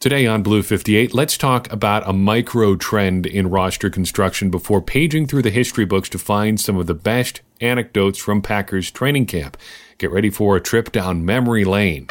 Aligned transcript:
Today 0.00 0.26
on 0.26 0.42
Blue 0.42 0.62
58, 0.62 1.12
let's 1.12 1.36
talk 1.36 1.70
about 1.70 2.08
a 2.08 2.14
micro 2.14 2.74
trend 2.74 3.26
in 3.26 3.50
roster 3.50 3.90
construction 3.90 4.48
before 4.48 4.80
paging 4.80 5.26
through 5.26 5.42
the 5.42 5.50
history 5.50 5.84
books 5.84 6.08
to 6.08 6.18
find 6.18 6.58
some 6.58 6.78
of 6.78 6.86
the 6.86 6.94
best 6.94 7.42
anecdotes 7.60 8.18
from 8.18 8.40
Packers 8.40 8.90
training 8.90 9.26
camp. 9.26 9.58
Get 9.98 10.10
ready 10.10 10.30
for 10.30 10.56
a 10.56 10.60
trip 10.60 10.90
down 10.90 11.26
memory 11.26 11.66
lane. 11.66 12.06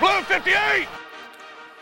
Blue 0.00 0.20
58! 0.22 0.88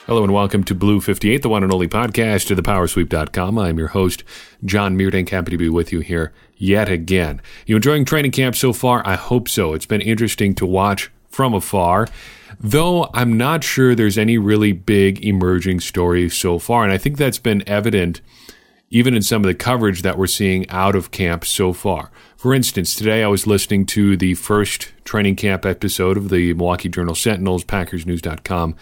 Hello 0.04 0.22
and 0.22 0.34
welcome 0.34 0.62
to 0.62 0.74
Blue 0.74 1.00
58, 1.00 1.40
the 1.40 1.48
one 1.48 1.62
and 1.62 1.72
only 1.72 1.88
podcast 1.88 2.50
of 2.50 2.58
thepowersweep.com. 2.58 3.58
I'm 3.58 3.78
your 3.78 3.88
host, 3.88 4.24
John 4.62 4.94
Meerdink. 4.98 5.30
Happy 5.30 5.52
to 5.52 5.56
be 5.56 5.70
with 5.70 5.90
you 5.90 6.00
here 6.00 6.34
yet 6.58 6.90
again. 6.90 7.40
You 7.64 7.76
enjoying 7.76 8.04
training 8.04 8.32
camp 8.32 8.56
so 8.56 8.74
far? 8.74 9.00
I 9.06 9.14
hope 9.14 9.48
so. 9.48 9.72
It's 9.72 9.86
been 9.86 10.02
interesting 10.02 10.54
to 10.56 10.66
watch 10.66 11.10
from 11.30 11.54
afar. 11.54 12.08
Though 12.58 13.10
I'm 13.12 13.36
not 13.36 13.64
sure 13.64 13.94
there's 13.94 14.18
any 14.18 14.38
really 14.38 14.72
big 14.72 15.24
emerging 15.24 15.80
story 15.80 16.28
so 16.28 16.58
far. 16.58 16.84
And 16.84 16.92
I 16.92 16.98
think 16.98 17.16
that's 17.16 17.38
been 17.38 17.66
evident 17.68 18.20
even 18.90 19.14
in 19.14 19.22
some 19.22 19.42
of 19.42 19.48
the 19.48 19.54
coverage 19.54 20.02
that 20.02 20.16
we're 20.16 20.26
seeing 20.26 20.68
out 20.70 20.94
of 20.94 21.10
camp 21.10 21.44
so 21.44 21.72
far. 21.72 22.10
For 22.36 22.54
instance, 22.54 22.94
today 22.94 23.24
I 23.24 23.28
was 23.28 23.46
listening 23.46 23.84
to 23.86 24.16
the 24.16 24.34
first 24.34 24.92
training 25.04 25.36
camp 25.36 25.66
episode 25.66 26.16
of 26.16 26.28
the 26.28 26.54
Milwaukee 26.54 26.88
Journal 26.88 27.14
Sentinels, 27.14 27.64
PackersNews.com, 27.64 28.76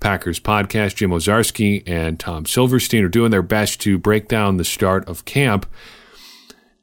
Packers 0.00 0.38
podcast. 0.38 0.94
Jim 0.96 1.10
Owczarski 1.10 1.82
and 1.86 2.20
Tom 2.20 2.46
Silverstein 2.46 3.04
are 3.04 3.08
doing 3.08 3.32
their 3.32 3.42
best 3.42 3.80
to 3.80 3.98
break 3.98 4.28
down 4.28 4.56
the 4.56 4.64
start 4.64 5.08
of 5.08 5.24
camp. 5.24 5.66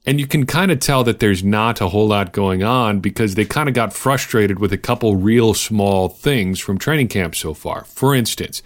And 0.07 0.19
you 0.19 0.27
can 0.27 0.45
kind 0.45 0.71
of 0.71 0.79
tell 0.79 1.03
that 1.03 1.19
there's 1.19 1.43
not 1.43 1.81
a 1.81 1.89
whole 1.89 2.07
lot 2.07 2.31
going 2.31 2.63
on 2.63 2.99
because 2.99 3.33
they 3.33 3.45
kind 3.45 3.67
of 3.67 3.73
got 3.73 3.93
frustrated 3.93 4.59
with 4.59 4.71
a 4.71 4.77
couple 4.77 5.15
real 5.15 5.53
small 5.53 6.09
things 6.09 6.59
from 6.59 6.77
training 6.77 7.07
camp 7.07 7.35
so 7.35 7.55
far. 7.55 7.83
For 7.85 8.13
instance, 8.13 8.61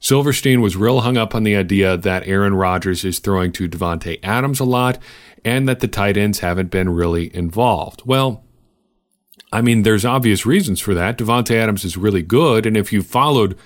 Silverstein 0.00 0.60
was 0.60 0.76
real 0.76 1.02
hung 1.02 1.16
up 1.16 1.34
on 1.34 1.44
the 1.44 1.54
idea 1.54 1.96
that 1.96 2.26
Aaron 2.26 2.54
Rodgers 2.54 3.04
is 3.04 3.18
throwing 3.18 3.52
to 3.52 3.68
Davante 3.68 4.18
Adams 4.22 4.58
a 4.58 4.64
lot 4.64 4.98
and 5.44 5.68
that 5.68 5.80
the 5.80 5.88
tight 5.88 6.16
ends 6.16 6.40
haven't 6.40 6.70
been 6.70 6.88
really 6.88 7.34
involved. 7.34 8.02
Well, 8.04 8.44
I 9.52 9.62
mean, 9.62 9.82
there's 9.82 10.04
obvious 10.04 10.46
reasons 10.46 10.80
for 10.80 10.94
that. 10.94 11.18
Davante 11.18 11.54
Adams 11.54 11.84
is 11.84 11.96
really 11.96 12.22
good, 12.22 12.66
and 12.66 12.76
if 12.76 12.92
you 12.92 13.02
followed 13.02 13.56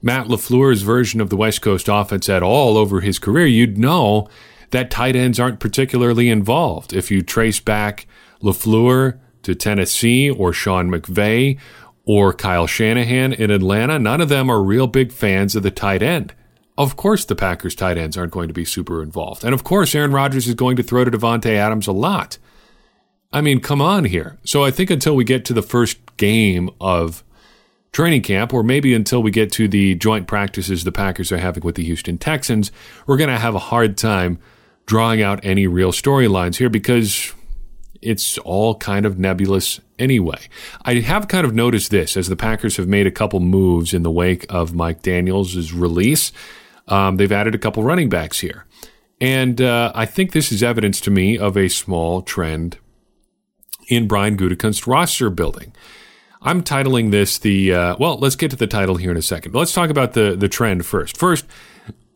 Matt 0.00 0.26
LaFleur's 0.26 0.82
version 0.82 1.20
of 1.20 1.30
the 1.30 1.36
West 1.36 1.60
Coast 1.60 1.88
offense 1.90 2.28
at 2.28 2.42
all 2.42 2.76
over 2.76 3.00
his 3.00 3.18
career, 3.18 3.46
you'd 3.46 3.78
know 3.78 4.28
that 4.74 4.90
tight 4.90 5.14
ends 5.14 5.38
aren't 5.38 5.60
particularly 5.60 6.28
involved. 6.28 6.92
If 6.92 7.10
you 7.10 7.22
trace 7.22 7.60
back 7.60 8.06
LaFleur 8.42 9.18
to 9.42 9.54
Tennessee 9.54 10.28
or 10.28 10.52
Sean 10.52 10.90
McVay 10.90 11.58
or 12.04 12.32
Kyle 12.32 12.66
Shanahan 12.66 13.32
in 13.32 13.50
Atlanta, 13.50 13.98
none 13.98 14.20
of 14.20 14.28
them 14.28 14.50
are 14.50 14.62
real 14.62 14.86
big 14.86 15.12
fans 15.12 15.54
of 15.54 15.62
the 15.62 15.70
tight 15.70 16.02
end. 16.02 16.34
Of 16.76 16.96
course, 16.96 17.24
the 17.24 17.36
Packers 17.36 17.76
tight 17.76 17.96
ends 17.96 18.16
aren't 18.16 18.32
going 18.32 18.48
to 18.48 18.54
be 18.54 18.64
super 18.64 19.00
involved. 19.00 19.44
And 19.44 19.54
of 19.54 19.62
course, 19.62 19.94
Aaron 19.94 20.10
Rodgers 20.10 20.48
is 20.48 20.54
going 20.54 20.76
to 20.76 20.82
throw 20.82 21.04
to 21.04 21.10
Davante 21.10 21.54
Adams 21.54 21.86
a 21.86 21.92
lot. 21.92 22.38
I 23.32 23.40
mean, 23.40 23.60
come 23.60 23.80
on 23.80 24.04
here. 24.04 24.38
So 24.44 24.64
I 24.64 24.72
think 24.72 24.90
until 24.90 25.14
we 25.14 25.24
get 25.24 25.44
to 25.44 25.52
the 25.52 25.62
first 25.62 25.98
game 26.16 26.68
of 26.80 27.22
training 27.92 28.22
camp, 28.22 28.52
or 28.52 28.64
maybe 28.64 28.92
until 28.92 29.22
we 29.22 29.30
get 29.30 29.52
to 29.52 29.68
the 29.68 29.94
joint 29.94 30.26
practices 30.26 30.82
the 30.82 30.90
Packers 30.90 31.30
are 31.30 31.38
having 31.38 31.62
with 31.62 31.76
the 31.76 31.84
Houston 31.84 32.18
Texans, 32.18 32.72
we're 33.06 33.16
going 33.16 33.30
to 33.30 33.38
have 33.38 33.54
a 33.54 33.60
hard 33.60 33.96
time 33.96 34.40
drawing 34.86 35.22
out 35.22 35.40
any 35.44 35.66
real 35.66 35.92
storylines 35.92 36.56
here 36.56 36.68
because 36.68 37.32
it's 38.02 38.36
all 38.38 38.74
kind 38.76 39.06
of 39.06 39.18
nebulous 39.18 39.80
anyway. 39.98 40.38
I 40.84 40.96
have 40.96 41.28
kind 41.28 41.46
of 41.46 41.54
noticed 41.54 41.90
this 41.90 42.16
as 42.16 42.28
the 42.28 42.36
Packers 42.36 42.76
have 42.76 42.86
made 42.86 43.06
a 43.06 43.10
couple 43.10 43.40
moves 43.40 43.94
in 43.94 44.02
the 44.02 44.10
wake 44.10 44.44
of 44.50 44.74
Mike 44.74 45.02
Daniels' 45.02 45.72
release. 45.72 46.32
Um, 46.86 47.16
they've 47.16 47.32
added 47.32 47.54
a 47.54 47.58
couple 47.58 47.82
running 47.82 48.10
backs 48.10 48.40
here. 48.40 48.66
And 49.20 49.60
uh, 49.60 49.92
I 49.94 50.04
think 50.04 50.32
this 50.32 50.52
is 50.52 50.62
evidence 50.62 51.00
to 51.02 51.10
me 51.10 51.38
of 51.38 51.56
a 51.56 51.68
small 51.68 52.20
trend 52.20 52.78
in 53.88 54.06
Brian 54.06 54.36
Gutekunst's 54.36 54.86
roster 54.86 55.30
building. 55.30 55.72
I'm 56.42 56.62
titling 56.62 57.10
this 57.10 57.38
the 57.38 57.72
uh, 57.72 57.96
well. 57.98 58.18
Let's 58.18 58.36
get 58.36 58.50
to 58.50 58.56
the 58.56 58.66
title 58.66 58.96
here 58.96 59.10
in 59.10 59.16
a 59.16 59.22
second. 59.22 59.52
But 59.52 59.60
let's 59.60 59.72
talk 59.72 59.88
about 59.88 60.12
the 60.12 60.36
the 60.36 60.48
trend 60.48 60.84
first. 60.84 61.16
First, 61.16 61.46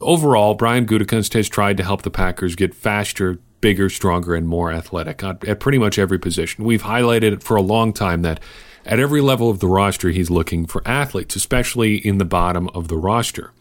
overall, 0.00 0.54
Brian 0.54 0.86
Gutekunst 0.86 1.34
has 1.34 1.48
tried 1.48 1.76
to 1.76 1.84
help 1.84 2.02
the 2.02 2.10
Packers 2.10 2.54
get 2.56 2.74
faster, 2.74 3.38
bigger, 3.60 3.90
stronger, 3.90 4.34
and 4.34 4.48
more 4.48 4.72
athletic 4.72 5.22
at, 5.22 5.60
pretty 5.60 5.78
much 5.78 5.98
every 5.98 6.18
position. 6.18 6.64
We've 6.64 6.82
highlighted 6.82 7.32
it 7.32 7.42
for 7.42 7.56
a 7.56 7.62
long 7.62 7.92
time 7.92 8.22
that 8.22 8.40
at 8.84 9.00
every 9.00 9.20
level 9.20 9.50
of 9.50 9.60
the 9.60 9.66
roster, 9.66 10.10
he's 10.10 10.30
looking 10.30 10.66
for 10.66 10.86
athletes, 10.86 11.36
especially 11.36 11.96
in 11.96 12.18
the 12.18 12.24
bottom 12.24 12.68
of 12.68 12.88
the 12.88 12.96
roster. 12.96 13.52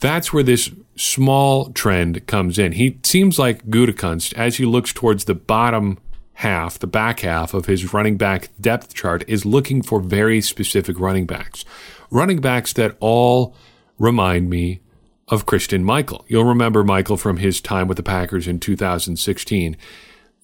That's 0.00 0.32
where 0.32 0.42
this 0.42 0.70
small 0.96 1.70
trend 1.72 2.26
comes 2.26 2.58
in. 2.58 2.72
He 2.72 2.98
seems 3.02 3.38
like 3.38 3.66
Gutekunst, 3.66 4.32
as 4.34 4.56
he 4.56 4.64
looks 4.64 4.92
towards 4.92 5.24
the 5.24 5.34
bottom 5.34 5.98
half, 6.34 6.78
the 6.78 6.86
back 6.86 7.20
half 7.20 7.54
of 7.54 7.66
his 7.66 7.92
running 7.92 8.16
back 8.16 8.48
depth 8.60 8.94
chart, 8.94 9.24
is 9.28 9.44
looking 9.44 9.82
for 9.82 10.00
very 10.00 10.40
specific 10.40 10.98
running 10.98 11.26
backs. 11.26 11.64
Running 12.10 12.40
backs 12.40 12.72
that 12.74 12.96
all 13.00 13.54
remind 13.98 14.50
me 14.50 14.80
of 15.28 15.46
Christine 15.46 15.84
Michael. 15.84 16.24
You'll 16.28 16.44
remember 16.44 16.84
Michael 16.84 17.16
from 17.16 17.38
his 17.38 17.60
time 17.60 17.88
with 17.88 17.96
the 17.96 18.02
Packers 18.02 18.46
in 18.46 18.60
2016. 18.60 19.76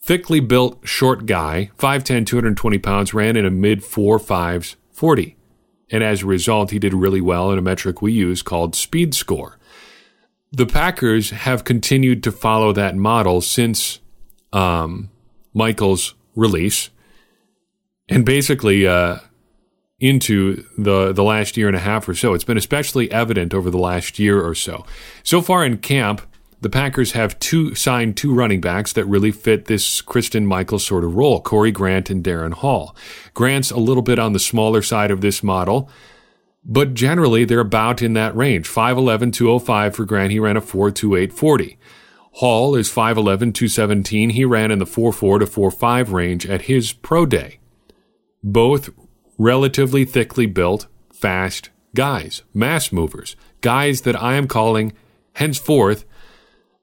Thickly 0.02 0.40
built, 0.40 0.86
short 0.86 1.26
guy, 1.26 1.70
5'10, 1.78 2.26
220 2.26 2.78
pounds, 2.78 3.12
ran 3.12 3.36
in 3.36 3.44
a 3.44 3.50
mid 3.50 3.80
4.5s 3.80 4.76
40. 4.92 5.36
And 5.90 6.04
as 6.04 6.22
a 6.22 6.26
result, 6.26 6.70
he 6.70 6.78
did 6.78 6.94
really 6.94 7.20
well 7.20 7.50
in 7.50 7.58
a 7.58 7.62
metric 7.62 8.00
we 8.00 8.12
use 8.12 8.42
called 8.42 8.74
speed 8.74 9.14
score. 9.14 9.58
The 10.52 10.66
Packers 10.66 11.30
have 11.30 11.64
continued 11.64 12.22
to 12.24 12.32
follow 12.32 12.72
that 12.72 12.96
model 12.96 13.40
since 13.40 14.00
um, 14.52 15.10
Michael's 15.52 16.14
release. 16.34 16.90
And 18.08 18.24
basically, 18.24 18.86
uh, 18.86 19.18
into 20.00 20.64
the 20.78 21.12
the 21.12 21.22
last 21.22 21.56
year 21.56 21.68
and 21.68 21.76
a 21.76 21.80
half 21.80 22.08
or 22.08 22.14
so. 22.14 22.34
It's 22.34 22.44
been 22.44 22.56
especially 22.56 23.10
evident 23.12 23.54
over 23.54 23.70
the 23.70 23.78
last 23.78 24.18
year 24.18 24.40
or 24.40 24.54
so. 24.54 24.84
So 25.22 25.42
far 25.42 25.64
in 25.64 25.78
camp, 25.78 26.22
the 26.62 26.70
Packers 26.70 27.12
have 27.12 27.38
two 27.38 27.74
signed 27.74 28.16
two 28.16 28.34
running 28.34 28.60
backs 28.60 28.92
that 28.94 29.04
really 29.04 29.30
fit 29.30 29.66
this 29.66 30.00
Christine 30.00 30.46
Michaels 30.46 30.84
sort 30.84 31.04
of 31.04 31.14
role, 31.14 31.40
Corey 31.40 31.70
Grant 31.70 32.10
and 32.10 32.24
Darrin 32.24 32.52
Hall. 32.52 32.96
Grant's 33.34 33.70
a 33.70 33.78
little 33.78 34.02
bit 34.02 34.18
on 34.18 34.32
the 34.32 34.38
smaller 34.38 34.82
side 34.82 35.10
of 35.10 35.20
this 35.20 35.42
model, 35.42 35.90
but 36.64 36.94
generally 36.94 37.44
they're 37.44 37.60
about 37.60 38.02
in 38.02 38.14
that 38.14 38.34
range. 38.34 38.68
5'11, 38.68 39.32
205 39.32 39.94
for 39.94 40.04
Grant. 40.04 40.32
He 40.32 40.40
ran 40.40 40.56
a 40.56 40.62
4'28 40.62 41.32
40. 41.32 41.78
Hall 42.34 42.76
is 42.76 42.88
5'11, 42.88 43.52
217. 43.54 44.30
He 44.30 44.44
ran 44.44 44.70
in 44.70 44.78
the 44.78 44.84
4'4 44.84 45.40
to 45.40 45.46
4'5 45.46 46.12
range 46.12 46.46
at 46.46 46.62
his 46.62 46.92
pro 46.92 47.26
day. 47.26 47.58
Both 48.42 48.90
relatively 49.40 50.04
thickly 50.04 50.44
built, 50.44 50.86
fast 51.10 51.70
guys, 51.94 52.42
mass 52.52 52.92
movers, 52.92 53.36
guys 53.62 54.02
that 54.02 54.20
I 54.20 54.34
am 54.34 54.46
calling 54.46 54.92
henceforth 55.36 56.04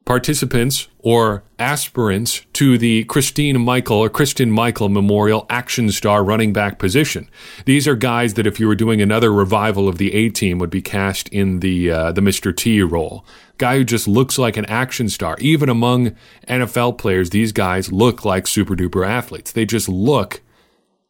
participants 0.06 0.88
or 0.97 1.44
aspirants 1.59 2.41
to 2.53 2.79
the 2.79 3.03
Christine 3.03 3.62
Michael 3.62 3.97
or 3.97 4.09
Kristen 4.09 4.50
Michael 4.50 4.90
Memorial 4.90 5.45
Action 5.51 5.91
Star 5.91 6.23
running 6.23 6.51
back 6.51 6.79
position. 6.79 7.29
These 7.66 7.88
are 7.88 7.95
guys 7.95 8.34
that, 8.34 8.47
if 8.47 8.59
you 8.59 8.68
were 8.68 8.74
doing 8.75 9.03
another 9.03 9.31
revival 9.31 9.88
of 9.88 10.00
the 10.00 10.12
A 10.16 10.29
team, 10.29 10.57
would 10.57 10.72
be 10.72 10.81
cast 10.81 11.29
in 11.29 11.59
the 11.59 11.91
uh, 11.91 12.12
the 12.12 12.22
Mr. 12.22 12.56
T 12.56 12.81
role. 12.81 13.24
Guy 13.59 13.78
who 13.78 13.84
just 13.84 14.07
looks 14.07 14.39
like 14.39 14.57
an 14.57 14.66
action 14.66 15.09
star. 15.09 15.38
Even 15.39 15.69
among 15.69 16.16
NFL 16.47 16.97
players, 16.97 17.29
these 17.29 17.51
guys 17.51 17.91
look 17.91 18.25
like 18.25 18.47
super 18.47 18.75
duper 18.75 19.07
athletes. 19.07 19.51
They 19.51 19.66
just 19.66 19.88
look 19.88 20.41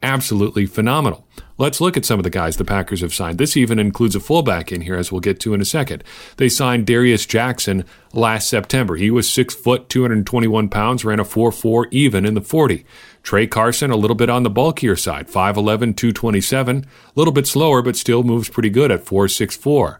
absolutely 0.02 0.66
phenomenal. 0.66 1.28
Let's 1.58 1.82
look 1.82 1.98
at 1.98 2.06
some 2.06 2.20
of 2.20 2.24
the 2.24 2.30
guys 2.30 2.58
the 2.58 2.64
Packers 2.64 3.02
have 3.02 3.14
signed. 3.14 3.40
This 3.40 3.58
even 3.58 3.80
includes 3.80 4.16
a 4.16 4.20
fullback 4.20 4.72
in 4.72 4.82
here, 4.82 4.96
as 4.96 5.12
we'll 5.12 5.22
get 5.22 5.40
to 5.40 5.56
in 5.56 5.62
a 5.62 5.66
second. 5.66 6.04
They 6.38 6.50
signed 6.50 6.86
Darius 6.86 7.26
Jackson 7.26 7.84
last 8.14 8.48
September. 8.48 8.96
He 8.96 9.10
was 9.10 9.28
six 9.28 9.56
foot, 9.56 9.90
221 9.90 10.70
pounds, 10.70 11.04
ran 11.04 11.20
a 11.20 11.24
4-4 11.24 11.88
even 11.92 12.26
in 12.26 12.36
the 12.36 12.42
40. 12.42 12.86
Tra 13.24 13.48
Carson, 13.48 13.90
a 13.90 13.98
little 13.98 14.16
bit 14.16 14.30
on 14.30 14.44
the 14.44 14.52
bulkier 14.52 14.96
side, 14.96 15.28
5'11, 15.28 15.98
227, 15.98 16.78
a 16.78 16.86
little 17.16 17.34
bit 17.34 17.48
slower, 17.48 17.82
but 17.82 17.96
still 17.96 18.24
moves 18.24 18.50
pretty 18.50 18.70
good 18.70 18.92
at 18.92 19.04
4'6'4. 19.04 19.98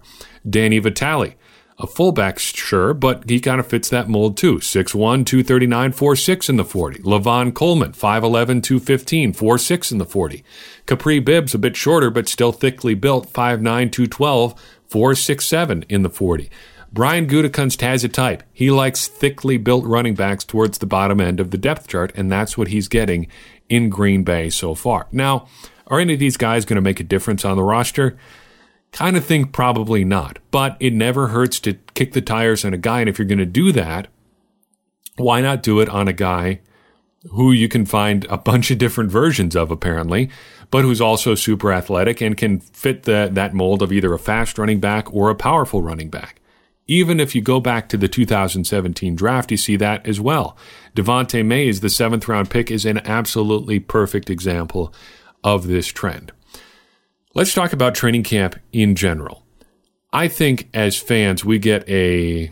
Danny 0.48 0.78
Vitale, 0.78 1.36
a 1.80 1.86
fullback, 1.86 2.40
sure, 2.40 2.94
but 2.94 3.30
he 3.30 3.40
kind 3.40 3.60
of 3.60 3.68
fits 3.68 3.90
that 3.90 4.10
mold 4.10 4.36
too. 4.36 4.56
6'1, 4.56 5.26
239, 5.26 5.94
4'6 5.94 6.50
in 6.50 6.58
the 6.58 6.66
40. 6.66 7.00
Lavon 7.00 7.54
Coleman, 7.54 7.92
5'11, 7.92 8.64
215, 8.64 9.34
4'6 9.34 9.92
in 9.92 9.98
the 10.00 10.06
40. 10.06 10.44
Kapri 10.88 11.24
Bibbs, 11.24 11.54
a 11.54 11.60
bit 11.60 11.76
shorter, 11.76 12.10
but 12.10 12.28
still 12.28 12.52
thickly 12.52 12.96
built, 12.96 13.32
5'9, 13.32 13.62
212, 13.92 14.56
4'6'7 14.90 15.86
in 15.88 16.02
the 16.02 16.10
40. 16.10 16.50
Brian 16.92 17.28
Gutekunst 17.28 17.82
has 17.82 18.04
a 18.04 18.10
type. 18.10 18.44
He 18.54 18.72
likes 18.72 19.08
thickly 19.08 19.58
built 19.58 19.86
running 19.86 20.16
backs 20.16 20.44
towards 20.44 20.80
the 20.80 20.86
bottom 20.86 21.22
end 21.22 21.40
of 21.40 21.52
the 21.52 21.58
depth 21.58 21.88
chart, 21.88 22.12
and 22.16 22.32
that's 22.32 22.58
what 22.58 22.70
he's 22.70 22.88
getting 22.88 23.28
in 23.70 23.90
Green 23.90 24.24
Bay 24.24 24.50
so 24.50 24.74
far. 24.74 25.08
Now, 25.12 25.48
are 25.86 26.00
any 26.00 26.14
of 26.14 26.20
these 26.20 26.38
guys 26.38 26.66
going 26.66 26.76
to 26.76 26.82
make 26.82 27.00
a 27.00 27.04
difference 27.04 27.46
on 27.46 27.56
the 27.56 27.64
roster? 27.64 28.18
Kind 28.98 29.16
of 29.16 29.24
think 29.24 29.52
probably 29.52 30.04
not, 30.04 30.40
but 30.50 30.76
it 30.80 30.92
never 30.92 31.28
hurts 31.28 31.60
to 31.60 31.76
kick 31.94 32.14
the 32.14 32.22
tires 32.22 32.66
on 32.66 32.74
a 32.74 32.80
guy. 32.80 33.02
And 33.02 33.08
if 33.08 33.20
you're 33.20 33.28
going 33.28 33.38
to 33.38 33.46
do 33.46 33.72
that, 33.74 34.08
why 35.18 35.40
not 35.40 35.62
do 35.62 35.80
it 35.80 35.88
on 35.88 36.08
a 36.08 36.14
guy 36.14 36.62
who 37.30 37.52
you 37.52 37.70
can 37.70 37.86
find 37.86 38.26
a 38.26 38.40
bunch 38.40 38.72
of 38.72 38.80
different 38.80 39.12
versions 39.12 39.56
of, 39.56 39.70
apparently, 39.70 40.32
but 40.72 40.82
who's 40.82 41.00
also 41.00 41.36
super 41.36 41.72
athletic 41.72 42.22
and 42.22 42.38
can 42.38 42.60
fit 42.60 43.04
the, 43.04 43.30
that 43.32 43.54
mold 43.54 43.84
of 43.84 43.94
either 43.94 44.16
a 44.16 44.18
fast 44.18 44.58
running 44.58 44.80
back 44.80 45.14
or 45.14 45.30
a 45.30 45.36
powerful 45.36 45.84
running 45.84 46.10
back. 46.10 46.42
Even 46.88 47.20
if 47.20 47.36
you 47.36 47.42
go 47.44 47.60
back 47.60 47.90
to 47.90 47.98
the 47.98 48.08
2017 48.08 49.16
draft, 49.16 49.52
you 49.52 49.58
see 49.58 49.76
that 49.76 50.08
as 50.08 50.20
well. 50.20 50.58
Devante 50.96 51.46
Mays, 51.46 51.82
the 51.82 51.90
seventh 51.92 52.28
round 52.28 52.50
pick, 52.50 52.72
is 52.72 52.84
an 52.84 52.98
absolutely 53.06 53.80
perfect 53.80 54.32
example 54.32 54.92
of 55.44 55.68
this 55.68 55.86
trend. 55.86 56.32
Let's 57.38 57.54
talk 57.54 57.72
about 57.72 57.94
training 57.94 58.24
camp 58.24 58.56
in 58.74 58.96
general. 58.96 59.44
I 60.12 60.28
think 60.28 60.70
as 60.74 60.98
fans, 60.98 61.46
we 61.46 61.60
get 61.60 61.88
a 61.88 62.50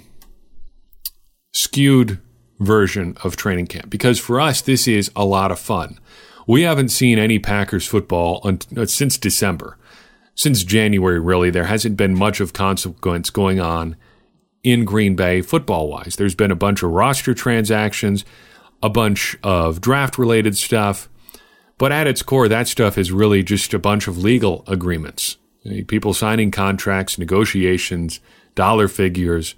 skewed 1.53 2.19
version 2.59 3.17
of 3.23 3.35
training 3.35 3.65
camp 3.65 3.89
because 3.89 4.19
for 4.19 4.39
us, 4.39 4.61
this 4.61 4.87
is 4.87 5.09
a 5.15 5.25
lot 5.25 5.51
of 5.51 5.57
fun. 5.57 5.99
We 6.45 6.61
haven't 6.61 6.89
seen 6.89 7.17
any 7.17 7.39
Packers 7.39 7.87
football 7.87 8.41
un- 8.43 8.59
uh, 8.77 8.85
since 8.85 9.17
December. 9.17 9.75
Since 10.35 10.63
January, 10.63 11.19
really, 11.19 11.49
there 11.49 11.65
hasn't 11.65 11.97
been 11.97 12.15
much 12.15 12.39
of 12.39 12.53
consequence 12.53 13.31
going 13.31 13.59
on 13.59 13.95
in 14.61 14.85
Green 14.85 15.15
Bay 15.15 15.41
football 15.41 15.89
wise. 15.89 16.15
There's 16.15 16.35
been 16.35 16.51
a 16.51 16.55
bunch 16.55 16.83
of 16.83 16.91
roster 16.91 17.33
transactions, 17.33 18.23
a 18.83 18.89
bunch 18.91 19.35
of 19.41 19.81
draft 19.81 20.19
related 20.19 20.55
stuff, 20.55 21.09
but 21.77 21.92
at 21.92 22.07
its 22.07 22.22
core, 22.22 22.48
that 22.48 22.68
stuff 22.68 22.98
is 22.98 23.12
really 23.12 23.44
just 23.44 23.74
a 23.74 23.80
bunch 23.80 24.07
of 24.07 24.18
legal 24.18 24.63
agreements. 24.68 25.38
Eh, 25.66 25.83
people 25.88 26.13
signing 26.13 26.51
contracts, 26.51 27.18
negotiations, 27.18 28.19
dollar 28.56 28.88
figures, 28.88 29.56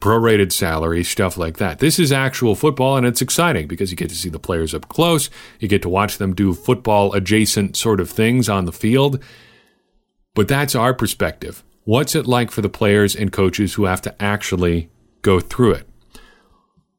prorated 0.00 0.50
salary, 0.50 1.04
stuff 1.04 1.36
like 1.36 1.58
that. 1.58 1.78
This 1.78 1.98
is 1.98 2.10
actual 2.10 2.54
football, 2.54 2.96
and 2.96 3.06
it's 3.06 3.22
exciting 3.22 3.68
because 3.68 3.90
you 3.90 3.96
get 3.96 4.08
to 4.08 4.16
see 4.16 4.30
the 4.30 4.38
players 4.38 4.74
up 4.74 4.88
close. 4.88 5.30
You 5.58 5.68
get 5.68 5.82
to 5.82 5.88
watch 5.88 6.18
them 6.18 6.34
do 6.34 6.54
football 6.54 7.12
adjacent 7.12 7.76
sort 7.76 8.00
of 8.00 8.10
things 8.10 8.48
on 8.48 8.64
the 8.64 8.72
field. 8.72 9.22
But 10.34 10.48
that's 10.48 10.74
our 10.74 10.94
perspective. 10.94 11.62
What's 11.84 12.14
it 12.14 12.26
like 12.26 12.50
for 12.50 12.62
the 12.62 12.68
players 12.68 13.14
and 13.14 13.32
coaches 13.32 13.74
who 13.74 13.84
have 13.84 14.02
to 14.02 14.22
actually 14.22 14.90
go 15.22 15.38
through 15.38 15.72
it? 15.72 15.88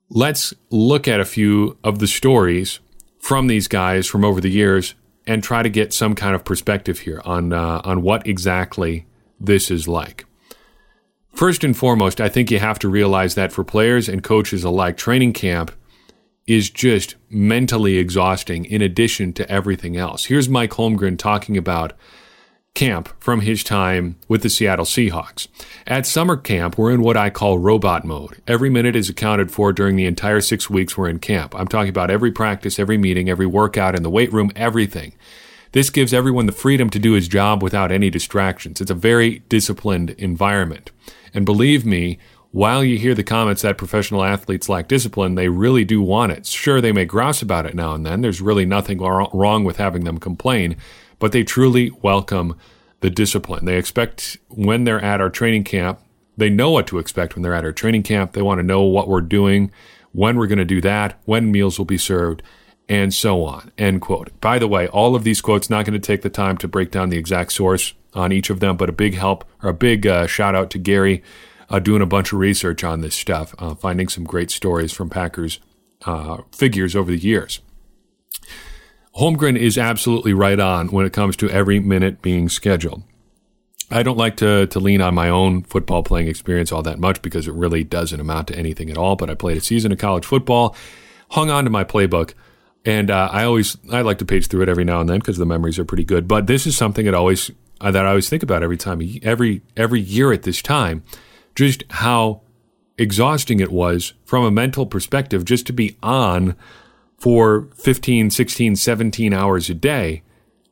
Let's 0.10 0.54
look 0.70 1.08
at 1.08 1.20
a 1.20 1.26
few 1.26 1.78
of 1.84 2.00
the 2.00 2.08
stories 2.08 2.80
from 3.22 3.48
these 3.48 3.68
guys 3.68 4.08
from 4.08 4.26
over 4.26 4.42
the 4.42 4.50
years 4.50 4.96
and 5.28 5.44
try 5.44 5.62
to 5.64 5.70
get 5.70 5.94
some 5.94 6.16
kind 6.16 6.36
of 6.36 6.44
perspective 6.44 7.00
here 7.00 7.22
on 7.24 7.54
uh, 7.54 7.82
on 7.86 8.02
what 8.02 8.26
exactly 8.28 9.06
this 9.40 9.72
is 9.72 9.88
like. 9.88 10.26
First 11.32 11.64
and 11.64 11.78
foremost, 11.78 12.20
I 12.20 12.28
think 12.28 12.52
you 12.52 12.60
have 12.60 12.80
to 12.80 12.90
realize 12.90 13.36
that 13.36 13.54
for 13.54 13.64
players 13.64 14.10
and 14.10 14.24
coaches 14.24 14.64
alike, 14.64 14.98
training 14.98 15.34
camp 15.34 15.72
is 16.46 16.70
just 16.70 17.16
mentally 17.30 17.98
exhausting 17.98 18.66
in 18.66 18.82
addition 18.82 19.32
to 19.34 19.50
everything 19.50 19.96
else. 19.96 20.26
Here's 20.26 20.50
Mike 20.50 20.72
Holmgren 20.72 21.18
talking 21.18 21.56
about 21.56 21.94
camp 22.74 23.10
from 23.20 23.42
his 23.42 23.64
time 23.64 24.16
with 24.28 24.42
the 24.44 24.50
Seattle 24.50 24.86
Seahawks. 24.86 25.48
At 25.86 26.06
summer 26.06 26.38
camp, 26.38 26.78
we're 26.78 26.92
in 26.92 27.02
what 27.02 27.18
I 27.18 27.30
call 27.30 27.60
robot 27.60 28.06
mode. 28.06 28.42
Every 28.48 28.70
minute 28.70 28.96
is 28.96 29.10
accounted 29.10 29.52
for 29.52 29.74
during 29.74 29.98
the 29.98 30.06
entire 30.06 30.42
six 30.42 30.70
weeks 30.70 30.98
we're 30.98 31.10
in 31.10 31.20
camp. 31.20 31.54
I'm 31.54 31.68
talking 31.68 31.90
about 31.90 32.10
every 32.10 32.32
practice, 32.32 32.80
every 32.80 32.98
meeting, 32.98 33.30
every 33.30 33.46
workout 33.46 33.96
in 33.96 34.04
the 34.04 34.10
weight 34.10 34.32
room, 34.32 34.52
everything. 34.56 35.14
This 35.74 35.90
gives 35.90 36.14
everyone 36.14 36.46
the 36.48 36.52
freedom 36.52 36.90
to 36.90 37.00
do 37.00 37.14
his 37.14 37.28
job 37.28 37.62
without 37.62 37.92
any 37.92 38.10
distractions. 38.10 38.82
It's 38.82 38.92
a 38.92 38.96
very 38.96 39.40
disciplined 39.48 40.12
environment. 40.12 40.92
And 41.34 41.46
believe 41.46 41.86
me, 41.86 42.20
while 42.52 42.84
you 42.84 42.98
hear 42.98 43.16
the 43.16 43.24
comments 43.24 43.62
that 43.62 43.78
professional 43.78 44.24
athletes 44.24 44.68
lack 44.68 44.90
discipline, 44.90 45.36
they 45.36 45.48
really 45.48 45.86
do 45.86 46.02
want 46.02 46.34
it. 46.34 46.46
Sure, 46.46 46.82
they 46.82 46.92
may 46.92 47.06
grouse 47.06 47.42
about 47.42 47.66
it 47.66 47.76
now 47.76 47.94
and 47.94 48.06
then. 48.06 48.22
There's 48.22 48.42
really 48.42 48.66
nothing 48.66 49.00
wrong 49.00 49.64
with 49.64 49.78
having 49.78 50.04
them 50.04 50.18
complain 50.18 50.76
but 51.22 51.32
they 51.32 51.44
truly 51.44 51.92
welcome 52.02 52.58
the 53.02 53.10
discipline. 53.10 53.64
They 53.66 53.78
expect 53.78 54.38
when 54.50 54.84
they're 54.84 55.00
at 55.00 55.22
our 55.22 55.30
training 55.30 55.64
camp, 55.64 56.00
they 56.36 56.50
know 56.50 56.72
what 56.72 56.88
to 56.88 56.98
expect 56.98 57.36
when 57.36 57.44
they're 57.44 57.54
at 57.54 57.64
our 57.64 57.72
training 57.72 58.04
camp. 58.04 58.34
They 58.34 58.42
want 58.42 58.58
to 58.58 58.64
know 58.64 58.82
what 58.82 59.08
we're 59.08 59.22
doing, 59.22 59.72
when 60.14 60.38
we're 60.38 60.48
going 60.48 60.58
to 60.58 60.66
do 60.66 60.82
that, 60.82 61.20
when 61.26 61.52
meals 61.52 61.78
will 61.78 61.86
be 61.86 62.00
served, 62.00 62.42
and 62.90 63.14
so 63.14 63.46
on. 63.46 63.72
End 63.78 64.02
quote. 64.02 64.32
By 64.42 64.58
the 64.58 64.68
way, 64.68 64.88
all 64.88 65.16
of 65.16 65.24
these 65.24 65.42
quotes, 65.42 65.70
not 65.70 65.86
going 65.86 65.94
to 65.94 66.00
take 66.00 66.24
the 66.24 66.30
time 66.30 66.58
to 66.58 66.68
break 66.68 66.90
down 66.90 67.10
the 67.10 67.20
exact 67.20 67.54
source 67.54 67.94
on 68.16 68.32
each 68.32 68.50
of 68.50 68.60
them, 68.60 68.76
but 68.76 68.90
a 68.90 68.94
big 68.94 69.14
help 69.14 69.46
or 69.62 69.70
a 69.70 69.74
big 69.76 70.08
uh, 70.08 70.26
shout 70.26 70.56
out 70.56 70.72
to 70.72 70.80
Gary 70.80 71.22
uh, 71.70 71.78
doing 71.78 72.02
a 72.02 72.08
bunch 72.08 72.34
of 72.34 72.40
research 72.40 72.84
on 72.84 73.02
this 73.02 73.16
stuff, 73.16 73.54
uh, 73.60 73.76
finding 73.76 74.08
some 74.08 74.24
great 74.24 74.50
stories 74.50 74.92
from 74.92 75.10
Packers 75.10 75.60
uh, 76.06 76.42
figures 76.52 76.96
over 76.96 77.12
the 77.12 77.18
years. 77.20 77.62
Holmgren 79.16 79.58
is 79.58 79.78
absolutely 79.78 80.34
right 80.34 80.60
on 80.60 80.88
when 80.88 81.06
it 81.06 81.14
comes 81.14 81.36
to 81.38 81.50
every 81.50 81.80
minute 81.80 82.22
being 82.22 82.48
scheduled. 82.50 83.04
I 83.90 84.04
don't 84.04 84.18
like 84.18 84.38
to, 84.38 84.68
to 84.68 84.80
lean 84.80 85.02
on 85.02 85.14
my 85.14 85.28
own 85.28 85.64
football 85.64 86.02
playing 86.02 86.28
experience 86.28 86.72
all 86.72 86.82
that 86.84 86.98
much 86.98 87.22
because 87.22 87.48
it 87.48 87.54
really 87.54 87.84
doesn't 87.84 88.20
amount 88.20 88.48
to 88.48 88.56
anything 88.56 88.90
at 88.90 88.98
all. 88.98 89.18
But 89.18 89.30
I 89.30 89.36
played 89.36 89.58
a 89.58 89.62
season 89.62 89.92
of 89.92 89.98
college 89.98 90.26
football, 90.26 90.76
hung 91.32 91.50
on 91.50 91.66
to 91.66 91.70
my 91.70 91.84
playbook, 91.84 92.34
and 92.86 93.12
uh, 93.12 93.30
I 93.32 93.44
always 93.44 93.78
I 93.92 94.02
like 94.02 94.18
to 94.20 94.26
page 94.26 94.48
through 94.48 94.64
it 94.64 94.70
every 94.70 94.86
now 94.86 95.02
and 95.02 95.10
then 95.10 95.20
because 95.20 95.38
the 95.38 95.46
memories 95.46 95.78
are 95.78 95.86
pretty 95.86 96.06
good. 96.06 96.26
But 96.28 96.48
this 96.48 96.66
is 96.66 96.78
something 96.78 97.04
that 97.06 97.14
always 97.14 97.52
uh, 97.82 97.92
that 97.92 98.06
I 98.06 98.10
always 98.10 98.30
think 98.30 98.44
about 98.44 98.64
every 98.64 98.78
time 98.78 99.02
every 99.24 99.62
every 99.76 100.00
year 100.00 100.32
at 100.32 100.44
this 100.44 100.62
time, 100.62 101.04
just 101.54 101.84
how 101.90 102.42
exhausting 102.98 103.60
it 103.60 103.72
was 103.72 104.14
from 104.24 104.46
a 104.46 104.52
mental 104.52 104.86
perspective 104.86 105.44
just 105.44 105.68
to 105.68 105.74
be 105.74 105.98
on 106.02 106.56
for 107.22 107.68
15, 107.76 108.32
16, 108.32 108.76
17 108.76 109.32
hours 109.32 109.70
a 109.70 109.76
day, 109.76 110.24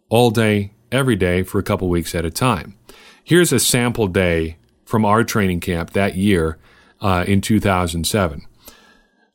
all 0.10 0.32
day, 0.32 0.74
every 0.92 1.16
day 1.16 1.44
for 1.44 1.60
a 1.60 1.64
couple 1.64 1.88
weeks 1.88 2.16
at 2.16 2.26
a 2.26 2.32
time. 2.32 2.76
Here's 3.24 3.54
a 3.54 3.60
sample 3.60 4.08
day 4.08 4.58
from 4.84 5.06
our 5.06 5.24
training 5.24 5.60
camp 5.60 5.92
that 5.92 6.16
year 6.16 6.58
uh, 7.02 7.24
in 7.28 7.42
2007. 7.42 8.42